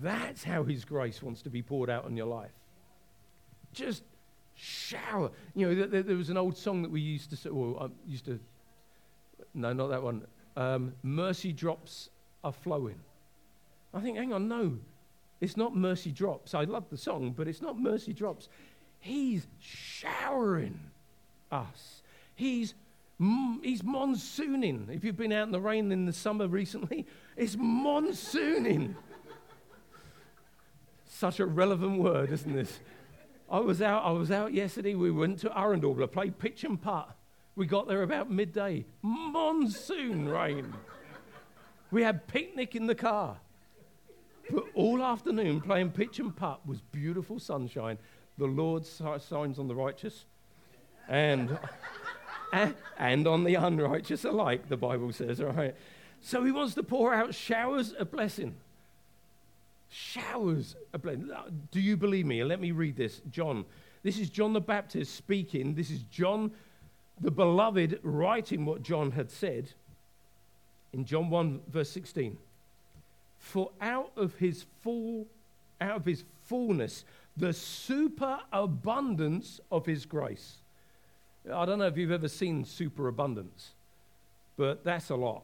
That's 0.01 0.43
how 0.43 0.63
his 0.63 0.85
grace 0.85 1.21
wants 1.21 1.41
to 1.43 1.49
be 1.49 1.61
poured 1.61 1.89
out 1.89 2.05
on 2.05 2.15
your 2.15 2.27
life. 2.27 2.51
Just 3.73 4.03
shower. 4.55 5.31
You 5.53 5.67
know, 5.67 5.87
there, 5.87 6.03
there 6.03 6.15
was 6.15 6.29
an 6.29 6.37
old 6.37 6.57
song 6.57 6.81
that 6.83 6.91
we 6.91 7.01
used 7.01 7.43
to, 7.43 7.49
or 7.49 7.83
I 7.83 7.87
used 8.07 8.25
to, 8.25 8.39
no, 9.53 9.73
not 9.73 9.87
that 9.89 10.01
one. 10.01 10.25
Um, 10.55 10.93
Mercy 11.03 11.51
drops 11.51 12.09
are 12.43 12.53
flowing. 12.53 12.99
I 13.93 13.99
think, 13.99 14.17
hang 14.17 14.33
on, 14.33 14.47
no, 14.47 14.77
it's 15.41 15.57
not 15.57 15.75
mercy 15.75 16.11
drops. 16.11 16.53
I 16.53 16.63
love 16.63 16.89
the 16.89 16.97
song, 16.97 17.33
but 17.35 17.47
it's 17.47 17.61
not 17.61 17.79
mercy 17.79 18.13
drops. 18.13 18.49
He's 18.99 19.47
showering 19.59 20.79
us. 21.51 22.01
He's 22.35 22.73
he's 23.63 23.81
monsooning. 23.83 24.89
If 24.91 25.03
you've 25.03 25.17
been 25.17 25.31
out 25.31 25.45
in 25.45 25.51
the 25.51 25.59
rain 25.59 25.91
in 25.91 26.05
the 26.05 26.13
summer 26.13 26.47
recently, 26.47 27.05
it's 27.37 27.55
monsooning. 27.55 28.95
Such 31.05 31.39
a 31.39 31.45
relevant 31.45 31.99
word, 31.99 32.31
isn't 32.31 32.53
this? 32.53 32.79
I 33.49 33.59
was 33.59 33.81
out. 33.81 34.03
I 34.03 34.11
was 34.11 34.31
out 34.31 34.53
yesterday. 34.53 34.95
We 34.95 35.11
went 35.11 35.39
to 35.39 35.57
Arundel 35.57 35.95
to 35.95 36.07
play 36.07 36.29
pitch 36.29 36.63
and 36.63 36.81
putt. 36.81 37.15
We 37.55 37.65
got 37.65 37.87
there 37.87 38.03
about 38.03 38.29
midday. 38.29 38.85
Monsoon 39.01 40.27
rain. 40.27 40.73
We 41.89 42.03
had 42.03 42.27
picnic 42.27 42.75
in 42.75 42.87
the 42.87 42.95
car. 42.95 43.37
But 44.49 44.65
all 44.73 45.01
afternoon 45.01 45.61
playing 45.61 45.91
pitch 45.91 46.19
and 46.19 46.35
putt 46.35 46.67
was 46.67 46.81
beautiful 46.81 47.39
sunshine. 47.39 47.97
The 48.37 48.45
Lord 48.45 48.85
shines 48.85 49.57
on 49.57 49.67
the 49.67 49.75
righteous 49.75 50.25
and, 51.07 51.57
and 52.97 53.27
on 53.27 53.43
the 53.43 53.55
unrighteous 53.55 54.25
alike, 54.25 54.69
the 54.69 54.77
Bible 54.77 55.11
says, 55.11 55.41
right? 55.41 55.75
So 56.21 56.43
he 56.43 56.51
wants 56.51 56.73
to 56.75 56.83
pour 56.83 57.13
out 57.13 57.35
showers 57.35 57.91
of 57.93 58.11
blessing. 58.11 58.55
Showers 59.89 60.75
of 60.93 61.01
blessing. 61.01 61.29
Do 61.71 61.79
you 61.79 61.97
believe 61.97 62.25
me? 62.25 62.43
Let 62.43 62.59
me 62.59 62.71
read 62.71 62.95
this. 62.95 63.21
John. 63.31 63.65
This 64.03 64.19
is 64.19 64.29
John 64.29 64.53
the 64.53 64.61
Baptist 64.61 65.15
speaking. 65.15 65.75
This 65.75 65.89
is 65.89 66.01
John 66.11 66.51
the 67.21 67.31
beloved 67.31 67.99
writing 68.03 68.65
what 68.65 68.83
John 68.83 69.11
had 69.11 69.31
said 69.31 69.69
in 70.93 71.05
John 71.05 71.29
1, 71.29 71.61
verse 71.71 71.89
16. 71.89 72.37
For 73.37 73.71
out 73.81 74.11
of 74.15 74.35
his 74.35 74.65
full, 74.81 75.27
out 75.79 75.97
of 75.97 76.05
his 76.05 76.23
fullness, 76.43 77.05
the 77.37 77.53
superabundance 77.53 79.59
of 79.71 79.85
his 79.85 80.05
grace. 80.05 80.57
I 81.53 81.65
don't 81.65 81.79
know 81.79 81.87
if 81.87 81.97
you've 81.97 82.11
ever 82.11 82.27
seen 82.27 82.65
superabundance, 82.65 83.71
but 84.57 84.83
that's 84.83 85.09
a 85.09 85.15
lot. 85.15 85.43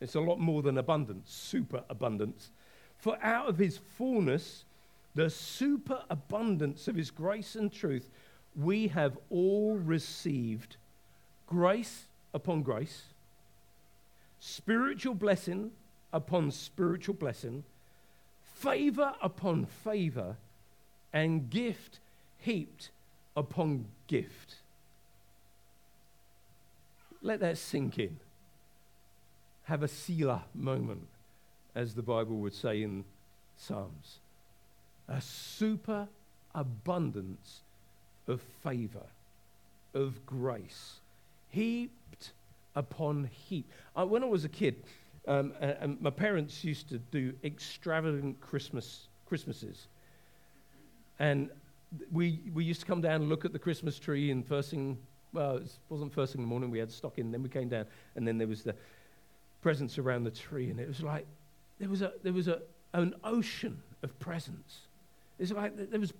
It's 0.00 0.14
a 0.14 0.20
lot 0.20 0.38
more 0.38 0.62
than 0.62 0.78
abundance, 0.78 1.32
superabundance. 1.32 2.50
For 2.98 3.18
out 3.22 3.48
of 3.48 3.58
his 3.58 3.78
fullness, 3.96 4.64
the 5.14 5.30
superabundance 5.30 6.88
of 6.88 6.96
his 6.96 7.10
grace 7.10 7.54
and 7.54 7.72
truth, 7.72 8.10
we 8.54 8.88
have 8.88 9.16
all 9.30 9.76
received 9.76 10.76
grace 11.46 12.04
upon 12.34 12.62
grace, 12.62 13.04
spiritual 14.40 15.14
blessing 15.14 15.70
upon 16.12 16.50
spiritual 16.50 17.14
blessing, 17.14 17.64
favor 18.56 19.14
upon 19.22 19.64
favor, 19.64 20.36
and 21.12 21.50
gift 21.50 21.98
heaped 22.38 22.90
upon 23.36 23.86
gift. 24.06 24.56
Let 27.22 27.40
that 27.40 27.58
sink 27.58 27.98
in. 27.98 28.18
Have 29.64 29.82
a 29.82 29.88
Selah 29.88 30.44
moment, 30.54 31.06
as 31.74 31.94
the 31.94 32.02
Bible 32.02 32.36
would 32.38 32.54
say 32.54 32.82
in 32.82 33.04
Psalms. 33.56 34.18
A 35.08 35.20
super 35.20 36.08
abundance 36.54 37.60
of 38.26 38.40
favor, 38.62 39.06
of 39.94 40.24
grace, 40.24 41.00
heaped 41.50 42.32
upon 42.74 43.28
heap. 43.48 43.70
Uh, 43.96 44.06
when 44.06 44.22
I 44.22 44.26
was 44.26 44.44
a 44.44 44.48
kid, 44.48 44.82
um, 45.28 45.52
and, 45.60 46.00
my 46.00 46.10
parents 46.10 46.64
used 46.64 46.88
to 46.88 46.98
do 46.98 47.34
extravagant 47.44 48.40
Christmas 48.40 49.08
Christmases, 49.28 49.86
and 51.18 51.50
we 52.10 52.40
we 52.54 52.64
used 52.64 52.80
to 52.80 52.86
come 52.86 53.00
down 53.00 53.20
and 53.20 53.28
look 53.28 53.44
at 53.44 53.52
the 53.52 53.58
Christmas 53.58 53.98
tree. 53.98 54.30
And 54.30 54.46
first 54.46 54.70
thing, 54.70 54.96
well, 55.32 55.56
it 55.56 55.70
wasn't 55.88 56.12
first 56.12 56.32
thing 56.32 56.42
in 56.42 56.46
the 56.46 56.50
morning. 56.50 56.70
We 56.70 56.78
had 56.78 56.90
stock 56.90 57.18
in. 57.18 57.30
Then 57.30 57.42
we 57.42 57.48
came 57.48 57.68
down, 57.68 57.86
and 58.16 58.26
then 58.26 58.38
there 58.38 58.48
was 58.48 58.62
the 58.62 58.74
presents 59.62 59.98
around 59.98 60.24
the 60.24 60.30
tree, 60.30 60.70
and 60.70 60.80
it 60.80 60.88
was 60.88 61.02
like 61.02 61.26
there 61.78 61.88
was 61.88 62.02
a 62.02 62.12
there 62.22 62.32
was 62.32 62.48
a 62.48 62.60
an 62.92 63.14
ocean 63.24 63.82
of 64.02 64.18
presents. 64.18 64.80
It's 65.38 65.52
like 65.52 65.90
there 65.90 66.00
was 66.00 66.12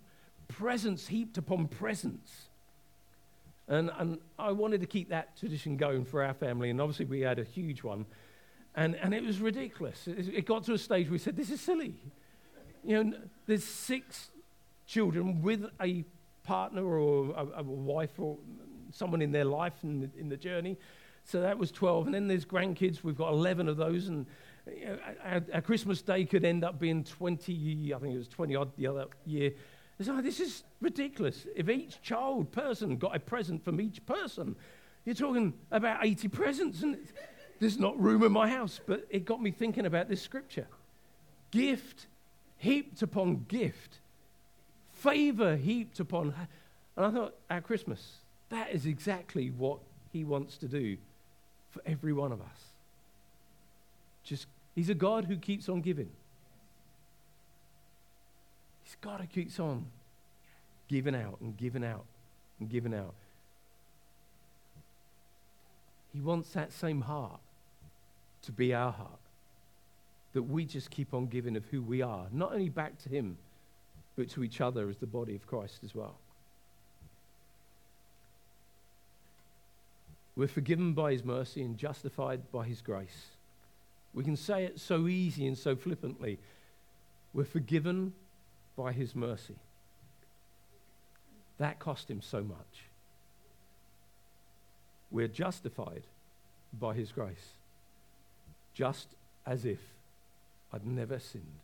presents 0.48 1.06
heaped 1.06 1.38
upon 1.38 1.68
presents. 1.68 2.46
And, 3.68 3.90
and 3.98 4.18
I 4.36 4.50
wanted 4.50 4.80
to 4.80 4.86
keep 4.86 5.10
that 5.10 5.36
tradition 5.38 5.76
going 5.76 6.04
for 6.04 6.24
our 6.24 6.34
family, 6.34 6.70
and 6.70 6.80
obviously 6.80 7.06
we 7.06 7.20
had 7.20 7.38
a 7.38 7.44
huge 7.44 7.84
one. 7.84 8.04
And, 8.74 8.96
and 8.96 9.14
it 9.14 9.22
was 9.24 9.40
ridiculous. 9.40 10.08
It, 10.08 10.28
it 10.28 10.46
got 10.46 10.64
to 10.64 10.72
a 10.72 10.78
stage 10.78 11.06
where 11.06 11.12
we 11.12 11.18
said, 11.18 11.36
This 11.36 11.50
is 11.50 11.60
silly. 11.60 11.94
You 12.82 13.04
know, 13.04 13.18
there's 13.46 13.64
six 13.64 14.30
children 14.86 15.42
with 15.42 15.66
a 15.80 16.04
partner 16.44 16.84
or 16.84 17.34
a, 17.36 17.60
a 17.60 17.62
wife 17.62 18.18
or 18.18 18.38
someone 18.92 19.22
in 19.22 19.32
their 19.32 19.44
life 19.44 19.74
the, 19.82 20.10
in 20.18 20.28
the, 20.28 20.36
journey. 20.36 20.76
So 21.24 21.40
that 21.40 21.58
was 21.58 21.70
12. 21.70 22.06
And 22.06 22.14
then 22.14 22.28
there's 22.28 22.44
grandkids. 22.44 23.02
We've 23.02 23.16
got 23.16 23.32
11 23.32 23.68
of 23.68 23.76
those. 23.76 24.08
And 24.08 24.26
you 24.66 24.86
know, 24.86 24.98
our, 25.24 25.42
our, 25.54 25.60
Christmas 25.60 26.02
day 26.02 26.24
could 26.24 26.44
end 26.44 26.64
up 26.64 26.78
being 26.78 27.04
20, 27.04 27.92
I 27.94 27.98
think 27.98 28.14
it 28.14 28.18
was 28.18 28.28
20 28.28 28.56
odd 28.56 28.70
the 28.76 28.86
other 28.86 29.06
year. 29.26 29.52
Like, 29.98 30.24
this 30.24 30.40
is 30.40 30.64
ridiculous. 30.80 31.46
If 31.54 31.68
each 31.68 32.00
child 32.00 32.52
person 32.52 32.96
got 32.96 33.14
a 33.14 33.20
present 33.20 33.64
from 33.64 33.80
each 33.80 34.04
person, 34.06 34.56
you're 35.04 35.14
talking 35.14 35.54
about 35.70 36.04
80 36.04 36.28
presents. 36.28 36.82
And 36.82 36.98
there's 37.58 37.78
not 37.78 38.00
room 38.00 38.22
in 38.22 38.32
my 38.32 38.48
house, 38.48 38.80
but 38.86 39.06
it 39.10 39.24
got 39.24 39.42
me 39.42 39.50
thinking 39.50 39.86
about 39.86 40.08
this 40.08 40.22
scripture. 40.22 40.66
Gift 41.50 42.06
heaped 42.56 43.02
upon 43.02 43.44
gift, 43.48 43.98
favor 44.92 45.56
heaped 45.56 46.00
upon. 46.00 46.34
And 46.96 47.06
I 47.06 47.10
thought, 47.10 47.34
at 47.48 47.64
Christmas, 47.64 48.19
that 48.50 48.70
is 48.72 48.86
exactly 48.86 49.50
what 49.50 49.78
he 50.12 50.24
wants 50.24 50.56
to 50.58 50.68
do 50.68 50.96
for 51.70 51.80
every 51.86 52.12
one 52.12 52.32
of 52.32 52.40
us. 52.40 52.72
Just, 54.24 54.46
he's 54.74 54.90
a 54.90 54.94
God 54.94 55.24
who 55.24 55.36
keeps 55.36 55.68
on 55.68 55.80
giving. 55.80 56.10
He's 58.84 58.96
God 59.00 59.20
who 59.20 59.26
keeps 59.26 59.58
on 59.58 59.86
giving 60.88 61.14
out 61.14 61.38
and 61.40 61.56
giving 61.56 61.84
out 61.84 62.04
and 62.58 62.68
giving 62.68 62.92
out. 62.92 63.14
He 66.12 66.20
wants 66.20 66.50
that 66.50 66.72
same 66.72 67.02
heart 67.02 67.40
to 68.42 68.52
be 68.52 68.74
our 68.74 68.92
heart. 68.92 69.20
That 70.32 70.42
we 70.42 70.64
just 70.64 70.90
keep 70.90 71.14
on 71.14 71.26
giving 71.26 71.56
of 71.56 71.64
who 71.66 71.82
we 71.82 72.02
are, 72.02 72.26
not 72.32 72.52
only 72.52 72.68
back 72.68 72.98
to 73.02 73.08
Him, 73.08 73.36
but 74.16 74.28
to 74.30 74.44
each 74.44 74.60
other 74.60 74.88
as 74.88 74.98
the 74.98 75.06
body 75.06 75.34
of 75.34 75.46
Christ 75.46 75.80
as 75.84 75.94
well. 75.94 76.16
We're 80.36 80.48
forgiven 80.48 80.94
by 80.94 81.12
His 81.12 81.24
mercy 81.24 81.62
and 81.62 81.76
justified 81.76 82.50
by 82.50 82.66
His 82.66 82.80
grace. 82.80 83.26
We 84.14 84.24
can 84.24 84.36
say 84.36 84.64
it 84.64 84.80
so 84.80 85.06
easy 85.06 85.46
and 85.46 85.56
so 85.56 85.76
flippantly. 85.76 86.38
We're 87.32 87.44
forgiven 87.44 88.12
by 88.76 88.92
His 88.92 89.14
mercy. 89.14 89.56
That 91.58 91.78
cost 91.78 92.10
Him 92.10 92.20
so 92.20 92.42
much. 92.42 92.84
We're 95.10 95.28
justified 95.28 96.04
by 96.72 96.94
His 96.94 97.12
grace, 97.12 97.54
just 98.74 99.08
as 99.46 99.64
if 99.64 99.80
I'd 100.72 100.86
never 100.86 101.18
sinned. 101.18 101.60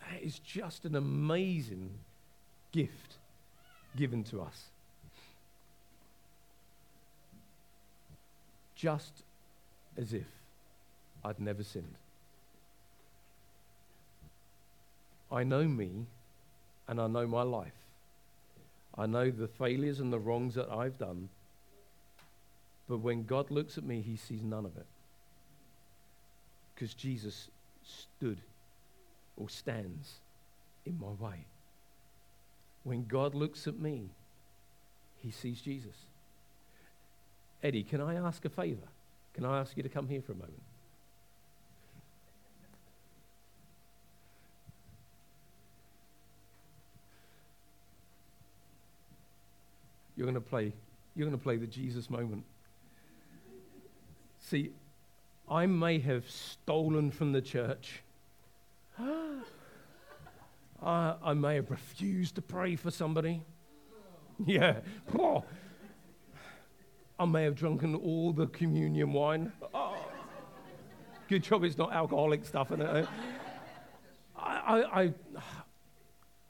That 0.00 0.22
is 0.22 0.38
just 0.38 0.84
an 0.84 0.94
amazing 0.94 1.90
gift 2.72 3.18
given 3.96 4.22
to 4.24 4.40
us. 4.40 4.70
Just 8.86 9.24
as 9.98 10.12
if 10.12 10.28
I'd 11.24 11.40
never 11.40 11.64
sinned. 11.64 11.96
I 15.32 15.42
know 15.42 15.64
me 15.64 16.06
and 16.86 17.00
I 17.00 17.08
know 17.08 17.26
my 17.26 17.42
life. 17.42 17.80
I 18.96 19.06
know 19.06 19.32
the 19.32 19.48
failures 19.48 19.98
and 19.98 20.12
the 20.12 20.20
wrongs 20.20 20.54
that 20.54 20.70
I've 20.70 20.98
done. 20.98 21.30
But 22.88 22.98
when 22.98 23.24
God 23.24 23.50
looks 23.50 23.76
at 23.76 23.82
me, 23.82 24.02
he 24.02 24.14
sees 24.14 24.44
none 24.44 24.64
of 24.64 24.76
it. 24.76 24.86
Because 26.72 26.94
Jesus 26.94 27.48
stood 27.82 28.38
or 29.36 29.48
stands 29.48 30.20
in 30.84 30.96
my 31.00 31.10
way. 31.18 31.44
When 32.84 33.04
God 33.04 33.34
looks 33.34 33.66
at 33.66 33.80
me, 33.80 34.10
he 35.16 35.32
sees 35.32 35.60
Jesus. 35.60 35.96
Eddie, 37.66 37.82
can 37.82 38.00
I 38.00 38.14
ask 38.14 38.44
a 38.44 38.48
favor? 38.48 38.86
Can 39.34 39.44
I 39.44 39.58
ask 39.58 39.76
you 39.76 39.82
to 39.82 39.88
come 39.88 40.06
here 40.06 40.22
for 40.22 40.30
a 40.30 40.36
moment? 40.36 40.62
You're 50.14 50.26
going 50.26 50.36
to 50.36 50.40
play 50.40 50.72
you're 51.16 51.26
going 51.26 51.36
to 51.36 51.42
play 51.42 51.56
the 51.56 51.66
Jesus 51.66 52.08
moment. 52.08 52.44
See, 54.38 54.70
I 55.48 55.66
may 55.66 55.98
have 55.98 56.30
stolen 56.30 57.10
from 57.10 57.32
the 57.32 57.42
church. 57.42 58.02
I, 59.00 59.42
I 60.80 61.34
may 61.34 61.56
have 61.56 61.72
refused 61.72 62.36
to 62.36 62.42
pray 62.42 62.76
for 62.76 62.92
somebody. 62.92 63.42
Yeah. 64.44 64.76
I 67.18 67.24
may 67.24 67.44
have 67.44 67.54
drunken 67.54 67.94
all 67.94 68.32
the 68.32 68.46
communion 68.48 69.12
wine. 69.12 69.52
Oh. 69.72 69.96
Good 71.28 71.42
job 71.42 71.64
it's 71.64 71.78
not 71.78 71.92
alcoholic 71.92 72.44
stuff 72.44 72.70
in 72.70 72.82
it. 72.82 72.96
Eh? 72.96 73.06
I, 74.38 74.82
I, 74.82 75.02
I, 75.02 75.12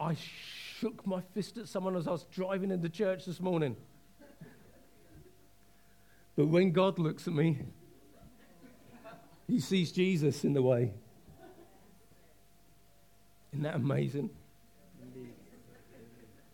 I 0.00 0.16
shook 0.78 1.06
my 1.06 1.20
fist 1.34 1.56
at 1.56 1.68
someone 1.68 1.96
as 1.96 2.06
I 2.06 2.10
was 2.10 2.24
driving 2.24 2.70
into 2.70 2.88
church 2.88 3.24
this 3.24 3.40
morning. 3.40 3.76
But 6.36 6.48
when 6.48 6.72
God 6.72 6.98
looks 6.98 7.26
at 7.26 7.32
me, 7.32 7.60
he 9.46 9.60
sees 9.60 9.92
Jesus 9.92 10.44
in 10.44 10.52
the 10.52 10.62
way. 10.62 10.92
Isn't 13.52 13.62
that 13.62 13.76
amazing? 13.76 14.28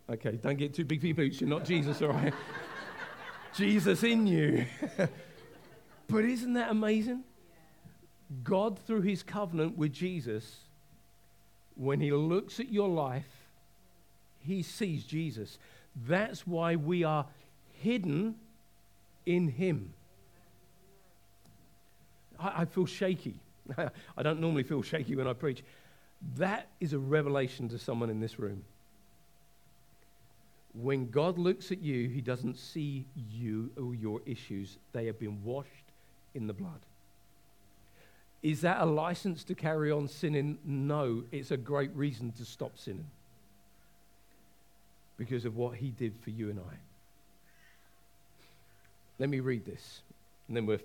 Okay, 0.09 0.31
don't 0.41 0.57
get 0.57 0.73
too 0.73 0.85
big 0.85 1.01
for 1.01 1.07
your 1.07 1.15
boots. 1.15 1.41
You're 1.41 1.49
not 1.49 1.65
Jesus, 1.65 2.01
all 2.01 2.09
right? 2.09 2.33
Jesus 3.55 4.03
in 4.03 4.27
you. 4.27 4.65
but 6.07 6.25
isn't 6.25 6.53
that 6.53 6.71
amazing? 6.71 7.23
God, 8.43 8.79
through 8.79 9.01
his 9.01 9.23
covenant 9.23 9.77
with 9.77 9.93
Jesus, 9.93 10.59
when 11.75 11.99
he 11.99 12.11
looks 12.11 12.59
at 12.59 12.69
your 12.69 12.89
life, 12.89 13.47
he 14.39 14.63
sees 14.63 15.03
Jesus. 15.03 15.57
That's 16.07 16.45
why 16.47 16.75
we 16.75 17.03
are 17.03 17.25
hidden 17.81 18.35
in 19.25 19.47
him. 19.47 19.93
I, 22.39 22.61
I 22.61 22.65
feel 22.65 22.85
shaky. 22.85 23.35
I 23.77 24.23
don't 24.23 24.39
normally 24.39 24.63
feel 24.63 24.81
shaky 24.81 25.15
when 25.15 25.27
I 25.27 25.33
preach. 25.33 25.63
That 26.37 26.69
is 26.79 26.93
a 26.93 26.99
revelation 26.99 27.69
to 27.69 27.79
someone 27.79 28.09
in 28.09 28.19
this 28.19 28.39
room. 28.39 28.63
When 30.73 31.09
God 31.09 31.37
looks 31.37 31.71
at 31.71 31.81
you, 31.81 32.09
he 32.09 32.21
doesn't 32.21 32.57
see 32.57 33.05
you 33.31 33.69
or 33.77 33.93
your 33.93 34.21
issues. 34.25 34.77
They 34.91 35.05
have 35.05 35.19
been 35.19 35.43
washed 35.43 35.69
in 36.33 36.47
the 36.47 36.53
blood. 36.53 36.79
Is 38.41 38.61
that 38.61 38.81
a 38.81 38.85
license 38.85 39.43
to 39.45 39.55
carry 39.55 39.91
on 39.91 40.07
sinning? 40.07 40.57
No, 40.65 41.23
it's 41.31 41.51
a 41.51 41.57
great 41.57 41.95
reason 41.95 42.31
to 42.33 42.45
stop 42.45 42.77
sinning 42.77 43.05
because 45.17 45.45
of 45.45 45.55
what 45.55 45.75
he 45.75 45.91
did 45.91 46.13
for 46.21 46.31
you 46.31 46.49
and 46.49 46.59
I. 46.59 46.75
Let 49.19 49.29
me 49.29 49.39
read 49.39 49.63
this, 49.63 50.01
and 50.47 50.57
then 50.57 50.65
we're 50.65 50.81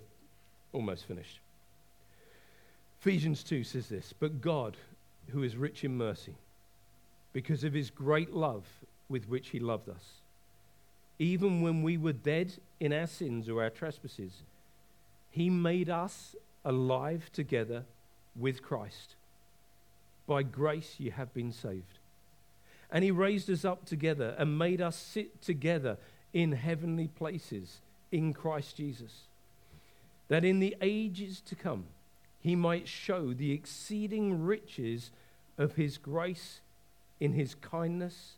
almost 0.72 1.06
finished. 1.06 1.40
Ephesians 3.00 3.42
2 3.42 3.64
says 3.64 3.88
this 3.88 4.12
But 4.12 4.40
God, 4.40 4.76
who 5.30 5.42
is 5.42 5.56
rich 5.56 5.82
in 5.82 5.96
mercy, 5.96 6.34
because 7.32 7.64
of 7.64 7.72
his 7.72 7.90
great 7.90 8.34
love 8.34 8.64
with 9.08 9.28
which 9.28 9.48
he 9.48 9.58
loved 9.58 9.88
us, 9.88 10.20
even 11.18 11.62
when 11.62 11.82
we 11.82 11.96
were 11.96 12.12
dead 12.12 12.54
in 12.78 12.92
our 12.92 13.06
sins 13.06 13.48
or 13.48 13.62
our 13.62 13.70
trespasses, 13.70 14.42
he 15.30 15.50
made 15.50 15.90
us 15.90 16.36
alive 16.64 17.30
together 17.32 17.84
with 18.36 18.62
Christ. 18.62 19.14
By 20.26 20.42
grace 20.42 20.96
you 20.98 21.10
have 21.10 21.32
been 21.34 21.52
saved. 21.52 21.98
And 22.90 23.04
he 23.04 23.10
raised 23.10 23.50
us 23.50 23.64
up 23.64 23.84
together 23.84 24.34
and 24.38 24.58
made 24.58 24.80
us 24.80 24.96
sit 24.96 25.42
together 25.42 25.98
in 26.32 26.52
heavenly 26.52 27.08
places 27.08 27.78
in 28.12 28.32
Christ 28.32 28.76
Jesus, 28.76 29.22
that 30.28 30.44
in 30.44 30.60
the 30.60 30.76
ages 30.80 31.40
to 31.46 31.54
come 31.54 31.84
he 32.40 32.54
might 32.54 32.88
show 32.88 33.32
the 33.32 33.52
exceeding 33.52 34.44
riches 34.44 35.10
of 35.58 35.74
his 35.74 35.98
grace 35.98 36.60
in 37.20 37.32
his 37.32 37.54
kindness 37.56 38.34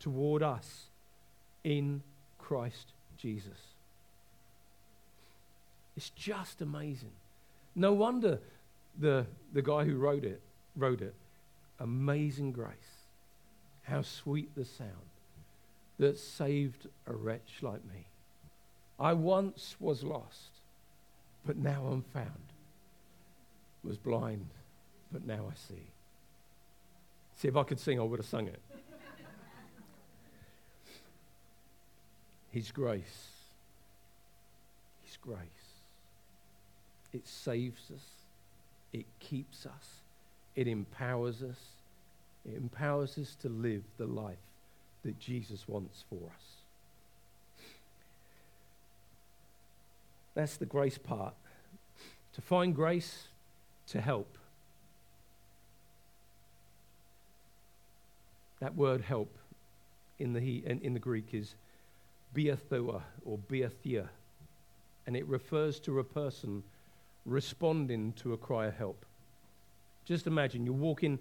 toward 0.00 0.42
us 0.42 0.88
in 1.62 2.02
Christ 2.38 2.92
Jesus. 3.16 3.58
It's 5.96 6.10
just 6.10 6.60
amazing. 6.60 7.12
No 7.76 7.92
wonder 7.92 8.40
the, 8.98 9.26
the 9.52 9.62
guy 9.62 9.84
who 9.84 9.96
wrote 9.96 10.24
it 10.24 10.42
wrote 10.76 11.00
it. 11.02 11.14
Amazing 11.78 12.52
grace. 12.52 12.74
How 13.84 14.02
sweet 14.02 14.54
the 14.56 14.64
sound 14.64 14.90
that 15.98 16.18
saved 16.18 16.88
a 17.06 17.14
wretch 17.14 17.58
like 17.62 17.84
me. 17.84 18.06
I 18.98 19.12
once 19.12 19.76
was 19.78 20.02
lost, 20.02 20.60
but 21.44 21.56
now 21.56 21.86
I'm 21.86 22.02
found 22.02 22.50
was 23.84 23.98
blind, 23.98 24.46
but 25.12 25.26
now 25.26 25.46
I 25.50 25.54
see. 25.54 25.90
See, 27.36 27.48
if 27.48 27.56
I 27.56 27.62
could 27.62 27.80
sing, 27.80 27.98
I 27.98 28.02
would 28.02 28.18
have 28.18 28.28
sung 28.28 28.48
it. 28.48 28.60
His 32.50 32.70
grace. 32.70 33.28
His 35.04 35.16
grace. 35.16 35.38
It 37.12 37.26
saves 37.26 37.90
us. 37.94 38.04
It 38.92 39.06
keeps 39.18 39.66
us. 39.66 40.00
It 40.56 40.66
empowers 40.66 41.42
us. 41.42 41.60
It 42.44 42.56
empowers 42.56 43.18
us 43.18 43.36
to 43.42 43.48
live 43.48 43.82
the 43.98 44.06
life 44.06 44.36
that 45.04 45.18
Jesus 45.18 45.66
wants 45.68 46.04
for 46.08 46.16
us. 46.16 46.60
That's 50.34 50.56
the 50.56 50.66
grace 50.66 50.98
part. 50.98 51.34
To 52.34 52.40
find 52.40 52.74
grace, 52.74 53.28
to 53.88 54.00
help. 54.00 54.38
That 58.60 58.76
word 58.76 59.00
help 59.00 59.36
in 60.18 60.32
the, 60.34 60.62
in, 60.66 60.94
the 60.94 61.00
Greek 61.00 61.28
is 61.32 61.54
biathua 62.34 63.02
or 63.24 63.38
biathia, 63.38 64.08
and 65.06 65.16
it 65.16 65.26
refers 65.26 65.80
to 65.80 65.98
a 65.98 66.04
person 66.04 66.62
responding 67.26 68.12
to 68.14 68.32
a 68.32 68.36
cry 68.36 68.66
of 68.66 68.76
help. 68.76 69.04
Just 70.04 70.26
imagine 70.26 70.64
you're 70.64 70.74
walking 70.74 71.18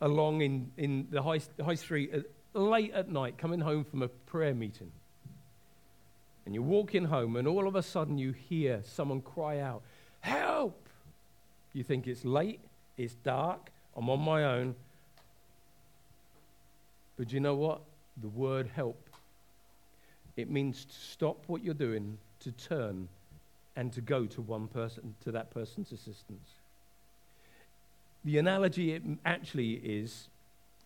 along 0.00 0.42
in, 0.42 0.70
in 0.76 1.06
the 1.10 1.22
high, 1.22 1.40
high 1.64 1.74
street 1.74 2.12
at, 2.12 2.24
late 2.54 2.92
at 2.92 3.10
night, 3.10 3.38
coming 3.38 3.60
home 3.60 3.84
from 3.84 4.02
a 4.02 4.08
prayer 4.08 4.54
meeting. 4.54 4.90
And 6.44 6.54
you're 6.54 6.64
walking 6.64 7.04
home, 7.04 7.36
and 7.36 7.48
all 7.48 7.66
of 7.66 7.74
a 7.74 7.82
sudden 7.82 8.18
you 8.18 8.32
hear 8.32 8.80
someone 8.84 9.20
cry 9.20 9.60
out, 9.60 9.82
Help! 10.20 10.88
You 11.72 11.82
think 11.82 12.06
it's 12.06 12.24
late, 12.24 12.60
it's 12.96 13.14
dark, 13.14 13.70
I'm 13.96 14.08
on 14.10 14.20
my 14.20 14.44
own. 14.44 14.74
But 17.16 17.32
you 17.32 17.40
know 17.40 17.54
what? 17.54 17.80
The 18.20 18.28
word 18.28 18.70
help. 18.74 19.05
It 20.36 20.50
means 20.50 20.84
to 20.84 20.94
stop 20.94 21.44
what 21.46 21.64
you're 21.64 21.74
doing, 21.74 22.18
to 22.40 22.52
turn, 22.52 23.08
and 23.74 23.92
to 23.92 24.00
go 24.00 24.26
to 24.26 24.42
one 24.42 24.68
person, 24.68 25.14
to 25.24 25.32
that 25.32 25.50
person's 25.50 25.92
assistance. 25.92 26.50
The 28.24 28.38
analogy 28.38 28.92
it 28.92 29.02
actually 29.24 29.74
is, 29.74 30.28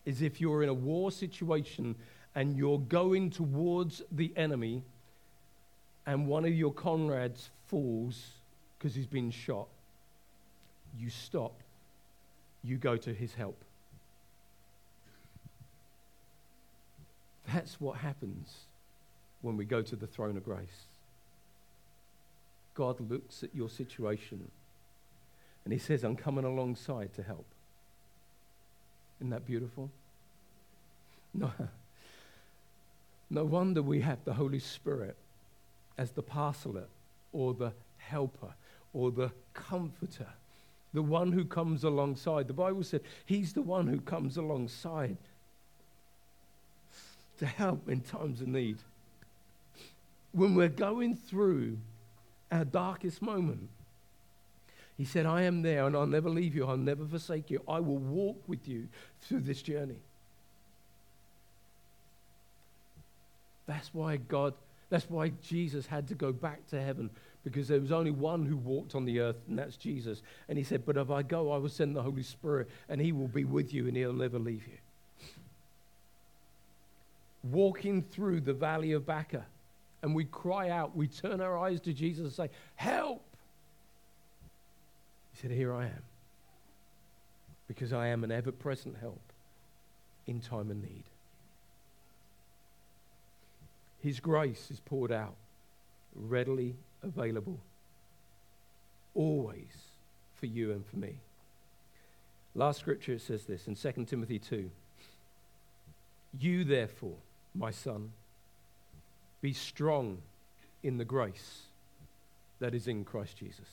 is 0.05 0.21
if 0.21 0.39
you're 0.39 0.63
in 0.63 0.69
a 0.69 0.73
war 0.73 1.11
situation 1.11 1.95
and 2.33 2.55
you're 2.55 2.79
going 2.79 3.29
towards 3.29 4.01
the 4.11 4.31
enemy, 4.37 4.83
and 6.05 6.27
one 6.27 6.45
of 6.45 6.53
your 6.53 6.73
comrades 6.73 7.49
falls 7.67 8.31
because 8.77 8.95
he's 8.95 9.07
been 9.07 9.31
shot, 9.31 9.67
you 10.97 11.09
stop, 11.09 11.53
you 12.63 12.77
go 12.77 12.95
to 12.95 13.13
his 13.13 13.33
help. 13.33 13.63
That's 17.53 17.81
what 17.81 17.97
happens 17.97 18.65
when 19.41 19.57
we 19.57 19.65
go 19.65 19.81
to 19.81 19.95
the 19.95 20.07
throne 20.07 20.37
of 20.37 20.45
grace. 20.45 20.87
God 22.73 22.99
looks 23.09 23.43
at 23.43 23.53
your 23.53 23.69
situation 23.69 24.49
and 25.63 25.73
he 25.73 25.79
says, 25.79 26.03
I'm 26.03 26.15
coming 26.15 26.45
alongside 26.45 27.13
to 27.15 27.23
help. 27.23 27.45
Isn't 29.19 29.29
that 29.31 29.45
beautiful? 29.45 29.91
No, 31.33 31.51
no 33.29 33.43
wonder 33.43 33.81
we 33.81 34.01
have 34.01 34.23
the 34.25 34.33
Holy 34.33 34.59
Spirit 34.59 35.15
as 35.97 36.11
the 36.11 36.23
Paraclete 36.23 36.87
or 37.31 37.53
the 37.53 37.73
helper 37.97 38.53
or 38.93 39.11
the 39.11 39.31
comforter, 39.53 40.27
the 40.93 41.01
one 41.01 41.31
who 41.31 41.45
comes 41.45 41.83
alongside. 41.83 42.47
The 42.47 42.53
Bible 42.53 42.83
said 42.83 43.01
he's 43.25 43.53
the 43.53 43.61
one 43.61 43.87
who 43.87 44.01
comes 44.01 44.37
alongside 44.37 45.17
to 47.37 47.45
help 47.45 47.87
in 47.87 48.01
times 48.01 48.41
of 48.41 48.47
need. 48.47 48.77
When 50.31 50.55
we're 50.55 50.69
going 50.69 51.15
through 51.15 51.77
our 52.51 52.65
darkest 52.65 53.21
moment, 53.21 53.69
he 54.97 55.05
said, 55.05 55.25
I 55.25 55.43
am 55.43 55.61
there 55.61 55.87
and 55.87 55.95
I'll 55.95 56.05
never 56.05 56.29
leave 56.29 56.55
you, 56.55 56.67
I'll 56.67 56.77
never 56.77 57.05
forsake 57.05 57.49
you. 57.49 57.61
I 57.67 57.79
will 57.79 57.97
walk 57.97 58.41
with 58.47 58.67
you 58.67 58.87
through 59.21 59.41
this 59.41 59.61
journey. 59.61 59.99
That's 63.65 63.93
why 63.93 64.17
God, 64.17 64.53
that's 64.89 65.09
why 65.09 65.29
Jesus 65.41 65.87
had 65.87 66.07
to 66.09 66.15
go 66.15 66.31
back 66.31 66.67
to 66.67 66.81
heaven 66.81 67.09
because 67.43 67.67
there 67.67 67.79
was 67.79 67.91
only 67.91 68.11
one 68.11 68.45
who 68.45 68.55
walked 68.55 68.93
on 68.93 69.05
the 69.05 69.19
earth, 69.19 69.37
and 69.47 69.57
that's 69.57 69.75
Jesus. 69.75 70.21
And 70.47 70.57
he 70.57 70.63
said, 70.63 70.85
But 70.85 70.97
if 70.97 71.09
I 71.09 71.23
go, 71.23 71.51
I 71.51 71.57
will 71.57 71.69
send 71.69 71.95
the 71.95 72.03
Holy 72.03 72.23
Spirit, 72.23 72.69
and 72.87 73.01
he 73.01 73.11
will 73.11 73.27
be 73.27 73.45
with 73.45 73.73
you, 73.73 73.87
and 73.87 73.97
he'll 73.97 74.13
never 74.13 74.37
leave 74.37 74.67
you. 74.67 74.77
Walking 77.43 78.03
through 78.03 78.41
the 78.41 78.53
valley 78.53 78.91
of 78.91 79.05
Baca, 79.05 79.45
and 80.01 80.15
we 80.15 80.25
cry 80.25 80.69
out, 80.69 80.95
we 80.95 81.07
turn 81.07 81.41
our 81.41 81.57
eyes 81.57 81.79
to 81.81 81.93
Jesus 81.93 82.23
and 82.23 82.33
say, 82.33 82.49
Help! 82.75 83.23
He 85.33 85.41
said, 85.41 85.51
Here 85.51 85.73
I 85.73 85.85
am, 85.85 86.03
because 87.67 87.93
I 87.93 88.07
am 88.07 88.23
an 88.23 88.31
ever 88.31 88.51
present 88.51 88.97
help 88.99 89.21
in 90.27 90.39
time 90.39 90.71
of 90.71 90.77
need. 90.77 91.03
His 93.99 94.19
grace 94.19 94.71
is 94.71 94.79
poured 94.79 95.11
out, 95.11 95.35
readily 96.15 96.75
available, 97.03 97.59
always 99.13 99.89
for 100.35 100.47
you 100.47 100.71
and 100.71 100.85
for 100.85 100.97
me. 100.97 101.19
Last 102.55 102.79
scripture 102.79 103.19
says 103.19 103.45
this 103.45 103.67
in 103.67 103.75
2 103.75 104.05
Timothy 104.05 104.39
2. 104.39 104.69
You, 106.39 106.63
therefore, 106.63 107.17
my 107.53 107.71
son, 107.71 108.11
be 109.41 109.53
strong 109.53 110.19
in 110.83 110.97
the 110.97 111.05
grace 111.05 111.63
that 112.59 112.73
is 112.73 112.87
in 112.87 113.03
Christ 113.03 113.37
Jesus. 113.37 113.67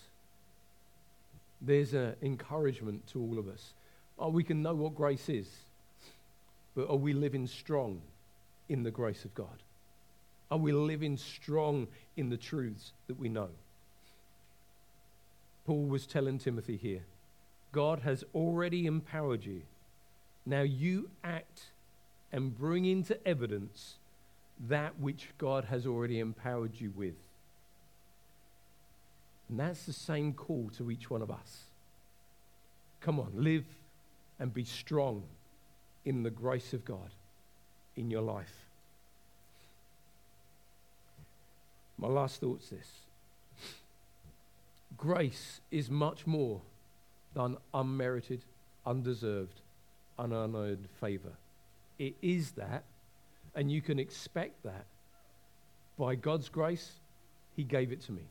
There's 1.60 1.94
an 1.94 2.14
encouragement 2.22 3.06
to 3.08 3.20
all 3.20 3.38
of 3.38 3.48
us. 3.48 3.74
Oh, 4.18 4.30
we 4.30 4.44
can 4.44 4.62
know 4.62 4.74
what 4.74 4.94
grace 4.94 5.28
is, 5.28 5.48
but 6.74 6.88
are 6.88 6.96
we 6.96 7.12
living 7.12 7.46
strong 7.46 8.00
in 8.68 8.82
the 8.82 8.90
grace 8.90 9.24
of 9.24 9.34
God? 9.34 9.62
Are 10.50 10.58
we 10.58 10.72
living 10.72 11.16
strong 11.16 11.86
in 12.16 12.30
the 12.30 12.36
truths 12.36 12.92
that 13.06 13.18
we 13.18 13.28
know? 13.28 13.50
Paul 15.66 15.84
was 15.84 16.06
telling 16.06 16.38
Timothy 16.38 16.76
here 16.76 17.02
God 17.72 18.00
has 18.00 18.24
already 18.34 18.86
empowered 18.86 19.44
you. 19.44 19.62
Now 20.46 20.62
you 20.62 21.10
act 21.22 21.64
and 22.32 22.56
bring 22.56 22.86
into 22.86 23.26
evidence 23.28 23.96
that 24.66 24.98
which 24.98 25.28
God 25.38 25.64
has 25.66 25.86
already 25.86 26.18
empowered 26.18 26.80
you 26.80 26.92
with. 26.96 27.14
And 29.48 29.58
that's 29.58 29.86
the 29.86 29.92
same 29.92 30.32
call 30.32 30.70
to 30.76 30.90
each 30.90 31.08
one 31.08 31.22
of 31.22 31.30
us. 31.30 31.64
Come 33.00 33.20
on, 33.20 33.30
live 33.34 33.64
and 34.38 34.52
be 34.52 34.64
strong 34.64 35.22
in 36.04 36.22
the 36.22 36.30
grace 36.30 36.72
of 36.72 36.84
God 36.84 37.10
in 37.96 38.10
your 38.10 38.22
life. 38.22 38.66
My 41.96 42.08
last 42.08 42.40
thought's 42.40 42.68
this 42.68 42.88
grace 44.96 45.60
is 45.70 45.90
much 45.90 46.26
more 46.26 46.60
than 47.34 47.56
unmerited, 47.72 48.44
undeserved, 48.84 49.60
unearned 50.18 50.88
favor. 51.00 51.32
It 51.98 52.14
is 52.20 52.52
that, 52.52 52.84
and 53.58 53.72
you 53.72 53.82
can 53.82 53.98
expect 53.98 54.62
that. 54.62 54.86
By 55.98 56.14
God's 56.14 56.48
grace, 56.48 56.92
He 57.56 57.64
gave 57.64 57.90
it 57.90 58.00
to 58.02 58.12
me. 58.12 58.22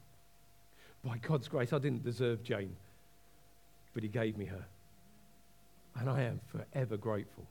By 1.04 1.18
God's 1.18 1.50
grace, 1.50 1.74
I 1.74 1.80
didn't 1.80 2.06
deserve 2.06 2.44
Jane, 2.44 2.78
but 3.94 4.04
He 4.04 4.10
gave 4.10 4.38
me 4.38 4.46
her. 4.46 4.66
And 6.00 6.10
I 6.10 6.22
am 6.22 6.40
forever 6.48 6.96
grateful. 6.96 7.46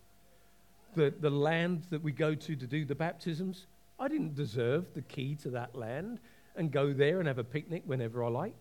The, 0.95 1.13
the 1.21 1.29
land 1.29 1.83
that 1.91 2.03
we 2.03 2.13
go 2.13 2.35
to 2.35 2.57
to 2.57 2.67
do 2.67 2.87
the 2.87 2.95
baptisms, 2.95 3.67
I 4.01 4.09
didn't 4.09 4.35
deserve 4.35 4.87
the 4.95 5.03
key 5.03 5.35
to 5.43 5.51
that 5.51 5.77
land 5.77 6.19
and 6.57 6.73
go 6.73 6.95
there 6.95 7.19
and 7.19 7.29
have 7.29 7.39
a 7.39 7.45
picnic 7.45 7.83
whenever 7.85 8.25
I 8.25 8.29
like. 8.29 8.57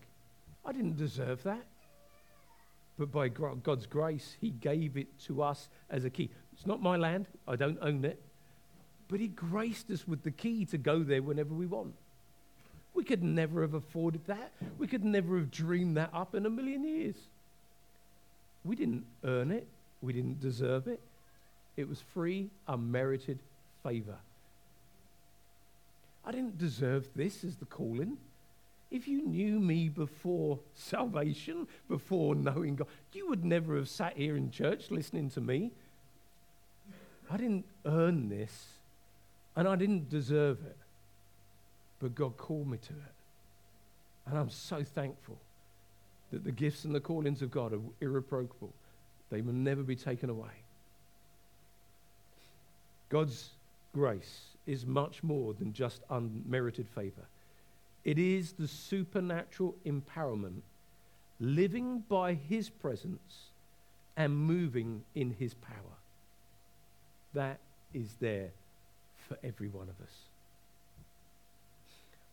I 0.62 0.72
didn't 0.72 0.98
deserve 0.98 1.42
that. 1.44 1.64
But 2.98 3.10
by 3.12 3.28
God's 3.28 3.86
grace, 3.86 4.36
He 4.38 4.50
gave 4.50 4.98
it 4.98 5.18
to 5.20 5.42
us 5.42 5.70
as 5.88 6.04
a 6.04 6.10
key. 6.10 6.28
It's 6.52 6.66
not 6.66 6.82
my 6.82 6.98
land, 6.98 7.28
I 7.48 7.56
don't 7.56 7.78
own 7.80 8.04
it. 8.04 8.22
But 9.08 9.20
He 9.20 9.28
graced 9.28 9.90
us 9.90 10.06
with 10.06 10.22
the 10.22 10.30
key 10.30 10.64
to 10.66 10.78
go 10.78 11.02
there 11.02 11.22
whenever 11.22 11.54
we 11.54 11.66
want. 11.66 11.94
We 12.94 13.04
could 13.04 13.22
never 13.22 13.60
have 13.62 13.74
afforded 13.74 14.26
that. 14.26 14.52
We 14.78 14.86
could 14.86 15.04
never 15.04 15.36
have 15.38 15.50
dreamed 15.50 15.96
that 15.96 16.10
up 16.14 16.34
in 16.34 16.46
a 16.46 16.50
million 16.50 16.84
years. 16.84 17.16
We 18.64 18.74
didn't 18.74 19.04
earn 19.22 19.50
it, 19.50 19.66
we 20.02 20.12
didn't 20.12 20.40
deserve 20.40 20.88
it. 20.88 21.00
It 21.76 21.88
was 21.88 22.00
free, 22.00 22.50
unmerited 22.66 23.38
favor. 23.82 24.16
I 26.24 26.32
didn't 26.32 26.58
deserve 26.58 27.06
this 27.14 27.44
as 27.44 27.56
the 27.56 27.66
calling. 27.66 28.16
If 28.90 29.06
you 29.06 29.22
knew 29.22 29.60
me 29.60 29.88
before 29.88 30.58
salvation, 30.74 31.68
before 31.88 32.34
knowing 32.34 32.76
God, 32.76 32.88
you 33.12 33.28
would 33.28 33.44
never 33.44 33.76
have 33.76 33.88
sat 33.88 34.16
here 34.16 34.36
in 34.36 34.50
church 34.50 34.90
listening 34.90 35.30
to 35.30 35.40
me. 35.40 35.70
I 37.30 37.36
didn't 37.36 37.66
earn 37.84 38.28
this, 38.28 38.66
and 39.56 39.66
I 39.66 39.74
didn't 39.74 40.10
deserve 40.10 40.58
it. 40.64 40.76
But 41.98 42.14
God 42.14 42.36
called 42.36 42.68
me 42.68 42.76
to 42.76 42.92
it. 42.92 43.14
And 44.26 44.38
I'm 44.38 44.50
so 44.50 44.84
thankful 44.84 45.38
that 46.30 46.44
the 46.44 46.52
gifts 46.52 46.84
and 46.84 46.94
the 46.94 47.00
callings 47.00 47.40
of 47.40 47.50
God 47.50 47.72
are 47.72 47.80
irreproachable. 48.00 48.72
They 49.30 49.40
will 49.40 49.54
never 49.54 49.82
be 49.82 49.96
taken 49.96 50.28
away. 50.28 50.50
God's 53.08 53.50
grace 53.94 54.40
is 54.66 54.84
much 54.84 55.22
more 55.22 55.54
than 55.54 55.72
just 55.72 56.02
unmerited 56.10 56.88
favor. 56.88 57.24
It 58.04 58.18
is 58.18 58.52
the 58.52 58.68
supernatural 58.68 59.74
empowerment, 59.86 60.60
living 61.40 62.00
by 62.08 62.34
His 62.34 62.68
presence 62.68 63.50
and 64.16 64.36
moving 64.36 65.02
in 65.14 65.34
His 65.38 65.54
power. 65.54 65.96
That 67.32 67.58
is 67.94 68.16
there 68.20 68.50
for 69.28 69.36
every 69.42 69.68
one 69.68 69.88
of 69.88 70.00
us. 70.02 70.12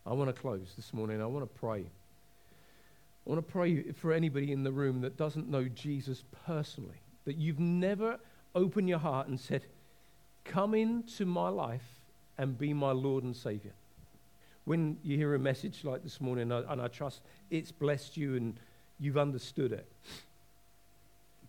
I 0.06 0.12
want 0.12 0.34
to 0.34 0.40
close 0.40 0.72
this 0.76 0.92
morning. 0.92 1.22
I 1.22 1.26
want 1.26 1.50
to 1.50 1.58
pray. 1.58 1.80
I 1.80 3.30
want 3.30 3.46
to 3.46 3.52
pray 3.52 3.82
for 3.92 4.12
anybody 4.12 4.52
in 4.52 4.64
the 4.64 4.72
room 4.72 5.00
that 5.00 5.16
doesn't 5.16 5.48
know 5.48 5.64
Jesus 5.64 6.24
personally, 6.46 7.00
that 7.24 7.36
you've 7.36 7.60
never 7.60 8.18
opened 8.54 8.88
your 8.88 8.98
heart 8.98 9.28
and 9.28 9.40
said, 9.40 9.62
Come 10.44 10.74
into 10.74 11.24
my 11.24 11.48
life 11.48 11.86
and 12.36 12.58
be 12.58 12.74
my 12.74 12.92
Lord 12.92 13.24
and 13.24 13.34
Savior. 13.34 13.72
When 14.66 14.98
you 15.02 15.16
hear 15.16 15.34
a 15.34 15.38
message 15.38 15.84
like 15.84 16.02
this 16.02 16.20
morning, 16.20 16.52
and 16.52 16.80
I 16.80 16.88
trust 16.88 17.20
it's 17.50 17.72
blessed 17.72 18.16
you 18.16 18.36
and 18.36 18.58
you've 19.00 19.18
understood 19.18 19.72
it, 19.72 19.86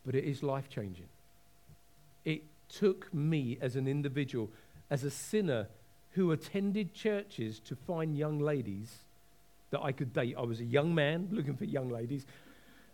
but 0.06 0.16
it 0.16 0.24
is 0.24 0.44
life 0.44 0.70
changing. 0.70 1.08
It 2.24 2.44
took 2.70 3.14
me 3.14 3.58
as 3.62 3.76
an 3.76 3.88
individual, 3.88 4.50
as 4.90 5.04
a 5.04 5.10
sinner 5.12 5.68
who 6.12 6.32
attended 6.32 6.94
churches 6.94 7.60
to 7.60 7.76
find 7.76 8.18
young 8.18 8.40
ladies 8.40 9.00
that 9.72 9.82
I 9.82 9.92
could 9.92 10.14
date. 10.14 10.36
I 10.38 10.44
was 10.44 10.60
a 10.60 10.66
young 10.66 10.96
man 10.96 11.28
looking 11.32 11.58
for 11.58 11.66
young 11.66 11.90
ladies. 11.90 12.26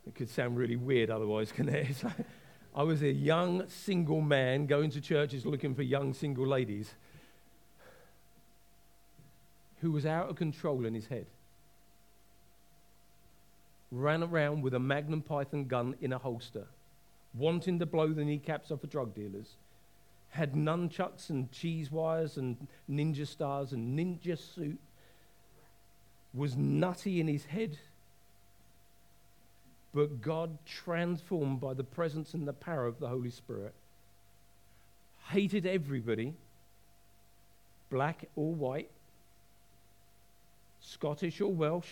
It 0.07 0.15
could 0.15 0.29
sound 0.29 0.57
really 0.57 0.75
weird 0.75 1.09
otherwise, 1.09 1.51
can 1.51 1.69
it? 1.69 2.03
I 2.75 2.83
was 2.83 3.03
a 3.03 3.11
young 3.11 3.67
single 3.67 4.21
man 4.21 4.65
going 4.65 4.89
to 4.91 5.01
churches 5.01 5.45
looking 5.45 5.75
for 5.75 5.83
young 5.83 6.13
single 6.13 6.47
ladies 6.47 6.93
who 9.81 9.91
was 9.91 10.05
out 10.05 10.29
of 10.29 10.35
control 10.35 10.85
in 10.85 10.93
his 10.93 11.07
head. 11.07 11.25
Ran 13.91 14.23
around 14.23 14.61
with 14.61 14.73
a 14.73 14.79
Magnum 14.79 15.21
Python 15.21 15.65
gun 15.65 15.95
in 16.01 16.13
a 16.13 16.17
holster, 16.17 16.65
wanting 17.33 17.77
to 17.79 17.85
blow 17.85 18.13
the 18.13 18.23
kneecaps 18.23 18.71
off 18.71 18.83
of 18.83 18.89
drug 18.89 19.13
dealers, 19.13 19.55
had 20.31 20.53
nunchucks 20.53 21.29
and 21.29 21.51
cheese 21.51 21.91
wires 21.91 22.37
and 22.37 22.67
ninja 22.89 23.27
stars 23.27 23.73
and 23.73 23.97
ninja 23.97 24.37
suit, 24.37 24.79
was 26.33 26.55
nutty 26.55 27.19
in 27.19 27.27
his 27.27 27.45
head. 27.45 27.77
But 29.93 30.21
God, 30.21 30.57
transformed 30.65 31.59
by 31.59 31.73
the 31.73 31.83
presence 31.83 32.33
and 32.33 32.47
the 32.47 32.53
power 32.53 32.87
of 32.87 32.99
the 32.99 33.09
Holy 33.09 33.29
Spirit, 33.29 33.73
hated 35.27 35.65
everybody, 35.65 36.33
black 37.89 38.25
or 38.37 38.53
white, 38.53 38.89
Scottish 40.79 41.41
or 41.41 41.51
Welsh. 41.51 41.91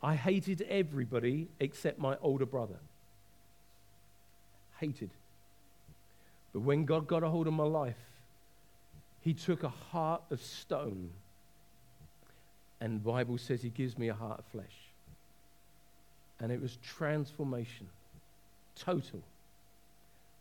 I 0.00 0.14
hated 0.14 0.62
everybody 0.62 1.48
except 1.58 1.98
my 1.98 2.16
older 2.22 2.46
brother. 2.46 2.78
Hated. 4.78 5.10
But 6.54 6.60
when 6.60 6.84
God 6.84 7.08
got 7.08 7.24
a 7.24 7.28
hold 7.28 7.48
of 7.48 7.52
my 7.52 7.64
life, 7.64 7.98
He 9.20 9.34
took 9.34 9.64
a 9.64 9.68
heart 9.68 10.22
of 10.30 10.40
stone, 10.40 11.10
and 12.80 13.00
the 13.00 13.10
Bible 13.10 13.36
says 13.36 13.60
He 13.60 13.70
gives 13.70 13.98
me 13.98 14.08
a 14.08 14.14
heart 14.14 14.38
of 14.38 14.44
flesh. 14.46 14.76
And 16.40 16.52
it 16.52 16.62
was 16.62 16.78
transformation, 16.82 17.88
total. 18.76 19.20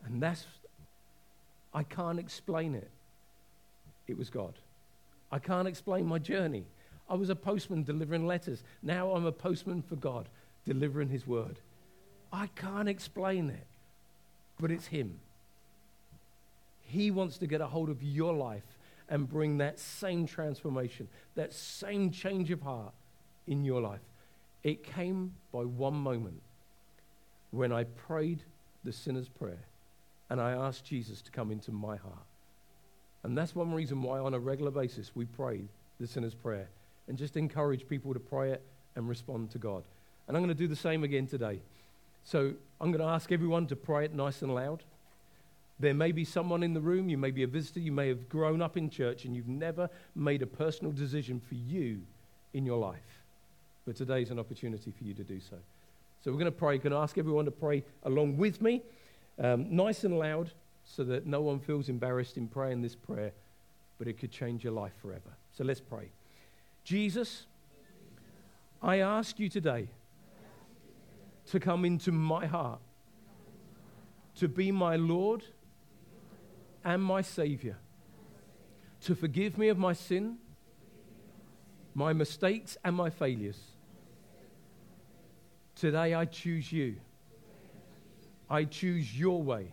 And 0.05 0.21
that's, 0.21 0.45
I 1.73 1.83
can't 1.83 2.19
explain 2.19 2.75
it. 2.75 2.89
It 4.07 4.17
was 4.17 4.29
God. 4.29 4.53
I 5.31 5.39
can't 5.39 5.67
explain 5.67 6.05
my 6.05 6.19
journey. 6.19 6.65
I 7.09 7.15
was 7.15 7.29
a 7.29 7.35
postman 7.35 7.83
delivering 7.83 8.27
letters. 8.27 8.63
Now 8.83 9.11
I'm 9.13 9.25
a 9.25 9.31
postman 9.31 9.81
for 9.81 9.95
God, 9.95 10.29
delivering 10.63 11.09
His 11.09 11.25
word. 11.25 11.59
I 12.31 12.47
can't 12.55 12.89
explain 12.89 13.49
it, 13.49 13.65
but 14.59 14.69
it's 14.69 14.87
Him. 14.87 15.19
He 16.93 17.09
wants 17.09 17.39
to 17.39 17.47
get 17.47 17.59
a 17.59 17.65
hold 17.65 17.89
of 17.89 18.03
your 18.03 18.33
life 18.33 18.77
and 19.09 19.27
bring 19.27 19.57
that 19.57 19.79
same 19.79 20.27
transformation, 20.27 21.07
that 21.33 21.51
same 21.51 22.11
change 22.11 22.51
of 22.51 22.61
heart 22.61 22.93
in 23.47 23.65
your 23.65 23.81
life. 23.81 24.01
It 24.63 24.83
came 24.83 25.33
by 25.51 25.63
one 25.63 25.95
moment 25.95 26.41
when 27.49 27.71
I 27.71 27.85
prayed 27.85 28.43
the 28.83 28.93
sinner's 28.93 29.27
prayer 29.27 29.65
and 30.29 30.39
I 30.39 30.51
asked 30.51 30.85
Jesus 30.85 31.23
to 31.23 31.31
come 31.31 31.51
into 31.51 31.71
my 31.71 31.95
heart. 31.95 32.27
And 33.23 33.35
that's 33.35 33.55
one 33.55 33.73
reason 33.73 34.03
why, 34.03 34.19
on 34.19 34.35
a 34.35 34.39
regular 34.39 34.71
basis, 34.71 35.15
we 35.15 35.25
pray 35.25 35.61
the 35.99 36.05
sinner's 36.05 36.35
prayer 36.35 36.69
and 37.07 37.17
just 37.17 37.37
encourage 37.37 37.87
people 37.89 38.13
to 38.13 38.19
pray 38.19 38.51
it 38.51 38.61
and 38.95 39.09
respond 39.09 39.49
to 39.51 39.57
God. 39.57 39.83
And 40.27 40.37
I'm 40.37 40.43
going 40.43 40.55
to 40.55 40.63
do 40.63 40.67
the 40.67 40.75
same 40.75 41.03
again 41.03 41.25
today. 41.25 41.59
So 42.23 42.53
I'm 42.79 42.91
going 42.91 43.01
to 43.01 43.11
ask 43.11 43.31
everyone 43.31 43.65
to 43.67 43.75
pray 43.75 44.05
it 44.05 44.13
nice 44.13 44.43
and 44.43 44.53
loud. 44.53 44.83
There 45.79 45.93
may 45.93 46.11
be 46.11 46.23
someone 46.23 46.63
in 46.63 46.73
the 46.73 46.81
room, 46.81 47.09
you 47.09 47.17
may 47.17 47.31
be 47.31 47.43
a 47.43 47.47
visitor, 47.47 47.79
you 47.79 47.91
may 47.91 48.07
have 48.07 48.29
grown 48.29 48.61
up 48.61 48.77
in 48.77 48.89
church 48.89 49.25
and 49.25 49.35
you've 49.35 49.47
never 49.47 49.89
made 50.15 50.41
a 50.41 50.47
personal 50.47 50.91
decision 50.91 51.39
for 51.39 51.55
you 51.55 52.01
in 52.53 52.65
your 52.65 52.77
life. 52.77 53.23
But 53.85 53.95
today 53.95 54.21
is 54.21 54.29
an 54.29 54.39
opportunity 54.39 54.91
for 54.91 55.03
you 55.03 55.13
to 55.15 55.23
do 55.23 55.39
so. 55.39 55.57
So 56.23 56.31
we're 56.31 56.37
going 56.37 56.45
to 56.45 56.51
pray. 56.51 56.77
Going 56.77 56.91
to 56.91 56.97
ask 56.97 57.17
everyone 57.17 57.45
to 57.45 57.51
pray 57.51 57.83
along 58.03 58.37
with 58.37 58.61
me, 58.61 58.81
um, 59.39 59.75
nice 59.75 60.03
and 60.05 60.17
loud, 60.17 60.51
so 60.85 61.03
that 61.03 61.25
no 61.25 61.41
one 61.41 61.59
feels 61.59 61.89
embarrassed 61.89 62.37
in 62.37 62.47
praying 62.47 62.81
this 62.81 62.95
prayer, 62.95 63.33
but 63.97 64.07
it 64.07 64.17
could 64.19 64.31
change 64.31 64.63
your 64.63 64.73
life 64.73 64.93
forever. 65.01 65.35
So 65.51 65.63
let's 65.63 65.81
pray. 65.81 66.11
Jesus, 66.83 67.45
I 68.81 68.99
ask 68.99 69.39
you 69.39 69.49
today 69.49 69.89
to 71.47 71.59
come 71.59 71.83
into 71.83 72.11
my 72.11 72.45
heart, 72.45 72.79
to 74.35 74.47
be 74.47 74.71
my 74.71 74.95
Lord 74.95 75.43
and 76.83 77.01
my 77.01 77.21
Savior, 77.21 77.77
to 79.01 79.15
forgive 79.15 79.57
me 79.57 79.69
of 79.69 79.77
my 79.77 79.93
sin, 79.93 80.37
my 81.93 82.13
mistakes, 82.13 82.77
and 82.83 82.95
my 82.95 83.09
failures. 83.09 83.59
Today 85.75 86.13
I 86.13 86.25
choose 86.25 86.71
you. 86.71 86.95
I 88.49 88.65
choose 88.65 89.17
your 89.17 89.41
way. 89.41 89.67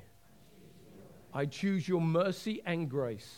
I 1.32 1.46
choose 1.46 1.86
your 1.86 2.00
mercy 2.00 2.62
and 2.64 2.88
grace. 2.88 3.36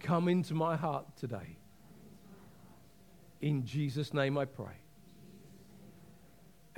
Come 0.00 0.28
into 0.28 0.54
my 0.54 0.76
heart 0.76 1.06
today. 1.16 1.56
In 3.40 3.64
Jesus' 3.64 4.12
name 4.12 4.36
I 4.36 4.44
pray. 4.44 4.76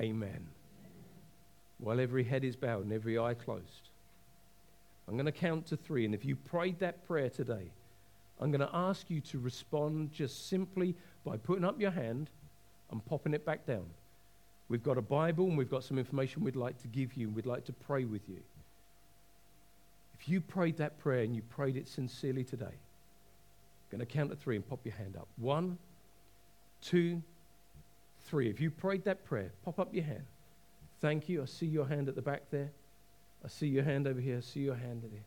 Amen. 0.00 0.46
While 1.78 2.00
every 2.00 2.24
head 2.24 2.44
is 2.44 2.56
bowed 2.56 2.84
and 2.84 2.92
every 2.92 3.18
eye 3.18 3.34
closed. 3.34 3.85
I'm 5.08 5.14
going 5.14 5.26
to 5.26 5.32
count 5.32 5.66
to 5.66 5.76
three. 5.76 6.04
And 6.04 6.14
if 6.14 6.24
you 6.24 6.36
prayed 6.36 6.78
that 6.80 7.06
prayer 7.06 7.30
today, 7.30 7.70
I'm 8.40 8.50
going 8.50 8.60
to 8.60 8.74
ask 8.74 9.08
you 9.08 9.20
to 9.22 9.38
respond 9.38 10.12
just 10.12 10.48
simply 10.48 10.94
by 11.24 11.36
putting 11.36 11.64
up 11.64 11.80
your 11.80 11.90
hand 11.90 12.28
and 12.90 13.04
popping 13.06 13.34
it 13.34 13.44
back 13.44 13.66
down. 13.66 13.86
We've 14.68 14.82
got 14.82 14.98
a 14.98 15.02
Bible 15.02 15.46
and 15.46 15.56
we've 15.56 15.70
got 15.70 15.84
some 15.84 15.98
information 15.98 16.42
we'd 16.42 16.56
like 16.56 16.80
to 16.82 16.88
give 16.88 17.14
you 17.14 17.28
and 17.28 17.36
we'd 17.36 17.46
like 17.46 17.64
to 17.66 17.72
pray 17.72 18.04
with 18.04 18.28
you. 18.28 18.38
If 20.18 20.28
you 20.28 20.40
prayed 20.40 20.78
that 20.78 20.98
prayer 20.98 21.22
and 21.22 21.36
you 21.36 21.42
prayed 21.42 21.76
it 21.76 21.86
sincerely 21.86 22.42
today, 22.42 22.64
I'm 22.66 23.90
going 23.90 24.00
to 24.00 24.06
count 24.06 24.30
to 24.30 24.36
three 24.36 24.56
and 24.56 24.68
pop 24.68 24.80
your 24.84 24.94
hand 24.94 25.16
up. 25.16 25.28
One, 25.36 25.78
two, 26.82 27.22
three. 28.24 28.50
If 28.50 28.60
you 28.60 28.70
prayed 28.70 29.04
that 29.04 29.24
prayer, 29.24 29.52
pop 29.64 29.78
up 29.78 29.94
your 29.94 30.04
hand. 30.04 30.24
Thank 31.00 31.28
you. 31.28 31.42
I 31.42 31.44
see 31.44 31.66
your 31.66 31.86
hand 31.86 32.08
at 32.08 32.16
the 32.16 32.22
back 32.22 32.50
there. 32.50 32.70
I 33.44 33.48
see 33.48 33.68
your 33.68 33.84
hand 33.84 34.06
over 34.06 34.20
here. 34.20 34.38
I 34.38 34.40
see 34.40 34.60
your 34.60 34.74
hand 34.74 35.02
over 35.04 35.12
there. 35.12 35.24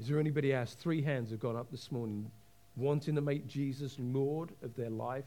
Is 0.00 0.08
there 0.08 0.18
anybody 0.18 0.52
else? 0.52 0.74
Three 0.74 1.02
hands 1.02 1.30
have 1.30 1.40
gone 1.40 1.56
up 1.56 1.70
this 1.70 1.92
morning 1.92 2.30
wanting 2.76 3.14
to 3.14 3.20
make 3.20 3.46
Jesus 3.46 3.96
Lord 3.98 4.50
of 4.62 4.74
their 4.76 4.90
life 4.90 5.24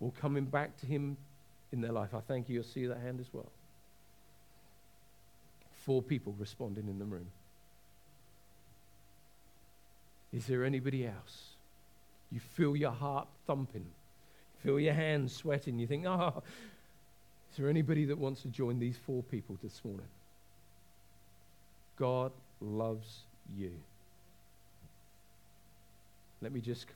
or 0.00 0.12
coming 0.20 0.44
back 0.44 0.76
to 0.78 0.86
Him 0.86 1.16
in 1.72 1.80
their 1.80 1.92
life. 1.92 2.14
I 2.14 2.20
thank 2.20 2.48
you. 2.48 2.60
I 2.60 2.62
see 2.62 2.86
that 2.86 2.98
hand 2.98 3.20
as 3.20 3.26
well. 3.32 3.50
Four 5.84 6.02
people 6.02 6.34
responding 6.38 6.88
in 6.88 6.98
the 6.98 7.04
room. 7.04 7.26
Is 10.32 10.46
there 10.46 10.64
anybody 10.64 11.06
else? 11.06 11.50
You 12.30 12.40
feel 12.40 12.76
your 12.76 12.90
heart 12.90 13.28
thumping, 13.46 13.86
feel 14.62 14.80
your 14.80 14.94
hands 14.94 15.34
sweating. 15.34 15.78
You 15.78 15.86
think, 15.86 16.04
oh, 16.06 16.42
is 17.50 17.56
there 17.56 17.70
anybody 17.70 18.04
that 18.06 18.18
wants 18.18 18.42
to 18.42 18.48
join 18.48 18.78
these 18.78 18.98
four 19.06 19.22
people 19.22 19.56
this 19.62 19.80
morning? 19.84 20.06
God 21.96 22.32
loves 22.60 23.20
you. 23.56 23.72
Let 26.42 26.52
me 26.52 26.60
just 26.60 26.86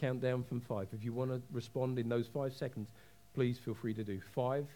count 0.00 0.20
down 0.20 0.44
from 0.44 0.60
five. 0.60 0.88
If 0.92 1.04
you 1.04 1.12
want 1.12 1.30
to 1.30 1.40
respond 1.52 1.98
in 1.98 2.08
those 2.08 2.26
five 2.26 2.52
seconds, 2.52 2.88
please 3.34 3.58
feel 3.58 3.74
free 3.74 3.94
to 3.94 4.04
do. 4.04 4.20
Five, 4.34 4.66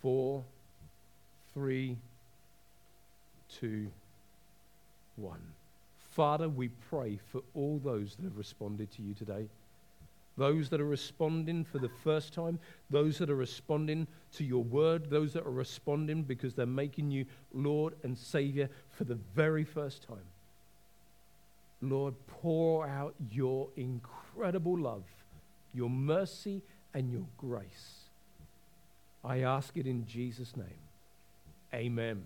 four, 0.00 0.44
three, 1.54 1.96
two, 3.60 3.88
one. 5.16 5.40
Father, 6.10 6.48
we 6.48 6.68
pray 6.90 7.18
for 7.30 7.42
all 7.54 7.80
those 7.84 8.16
that 8.16 8.24
have 8.24 8.36
responded 8.36 8.90
to 8.92 9.02
you 9.02 9.14
today. 9.14 9.46
Those 10.38 10.70
that 10.70 10.80
are 10.80 10.86
responding 10.86 11.64
for 11.64 11.78
the 11.78 11.88
first 11.88 12.32
time, 12.32 12.58
those 12.88 13.18
that 13.18 13.28
are 13.28 13.36
responding 13.36 14.06
to 14.32 14.44
your 14.44 14.62
word, 14.62 15.10
those 15.10 15.32
that 15.32 15.44
are 15.44 15.50
responding 15.50 16.22
because 16.22 16.54
they're 16.54 16.64
making 16.64 17.10
you 17.10 17.26
Lord 17.52 17.94
and 18.04 18.16
Savior 18.16 18.70
for 18.88 19.04
the 19.04 19.16
very 19.34 19.64
first 19.64 20.06
time. 20.06 20.24
Lord, 21.82 22.14
pour 22.26 22.86
out 22.86 23.14
your 23.30 23.68
incredible 23.76 24.78
love, 24.78 25.04
your 25.74 25.90
mercy, 25.90 26.62
and 26.94 27.10
your 27.10 27.26
grace. 27.36 28.08
I 29.24 29.40
ask 29.40 29.76
it 29.76 29.86
in 29.86 30.06
Jesus' 30.06 30.56
name. 30.56 30.66
Amen. 31.74 32.22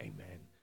Amen. 0.00 0.53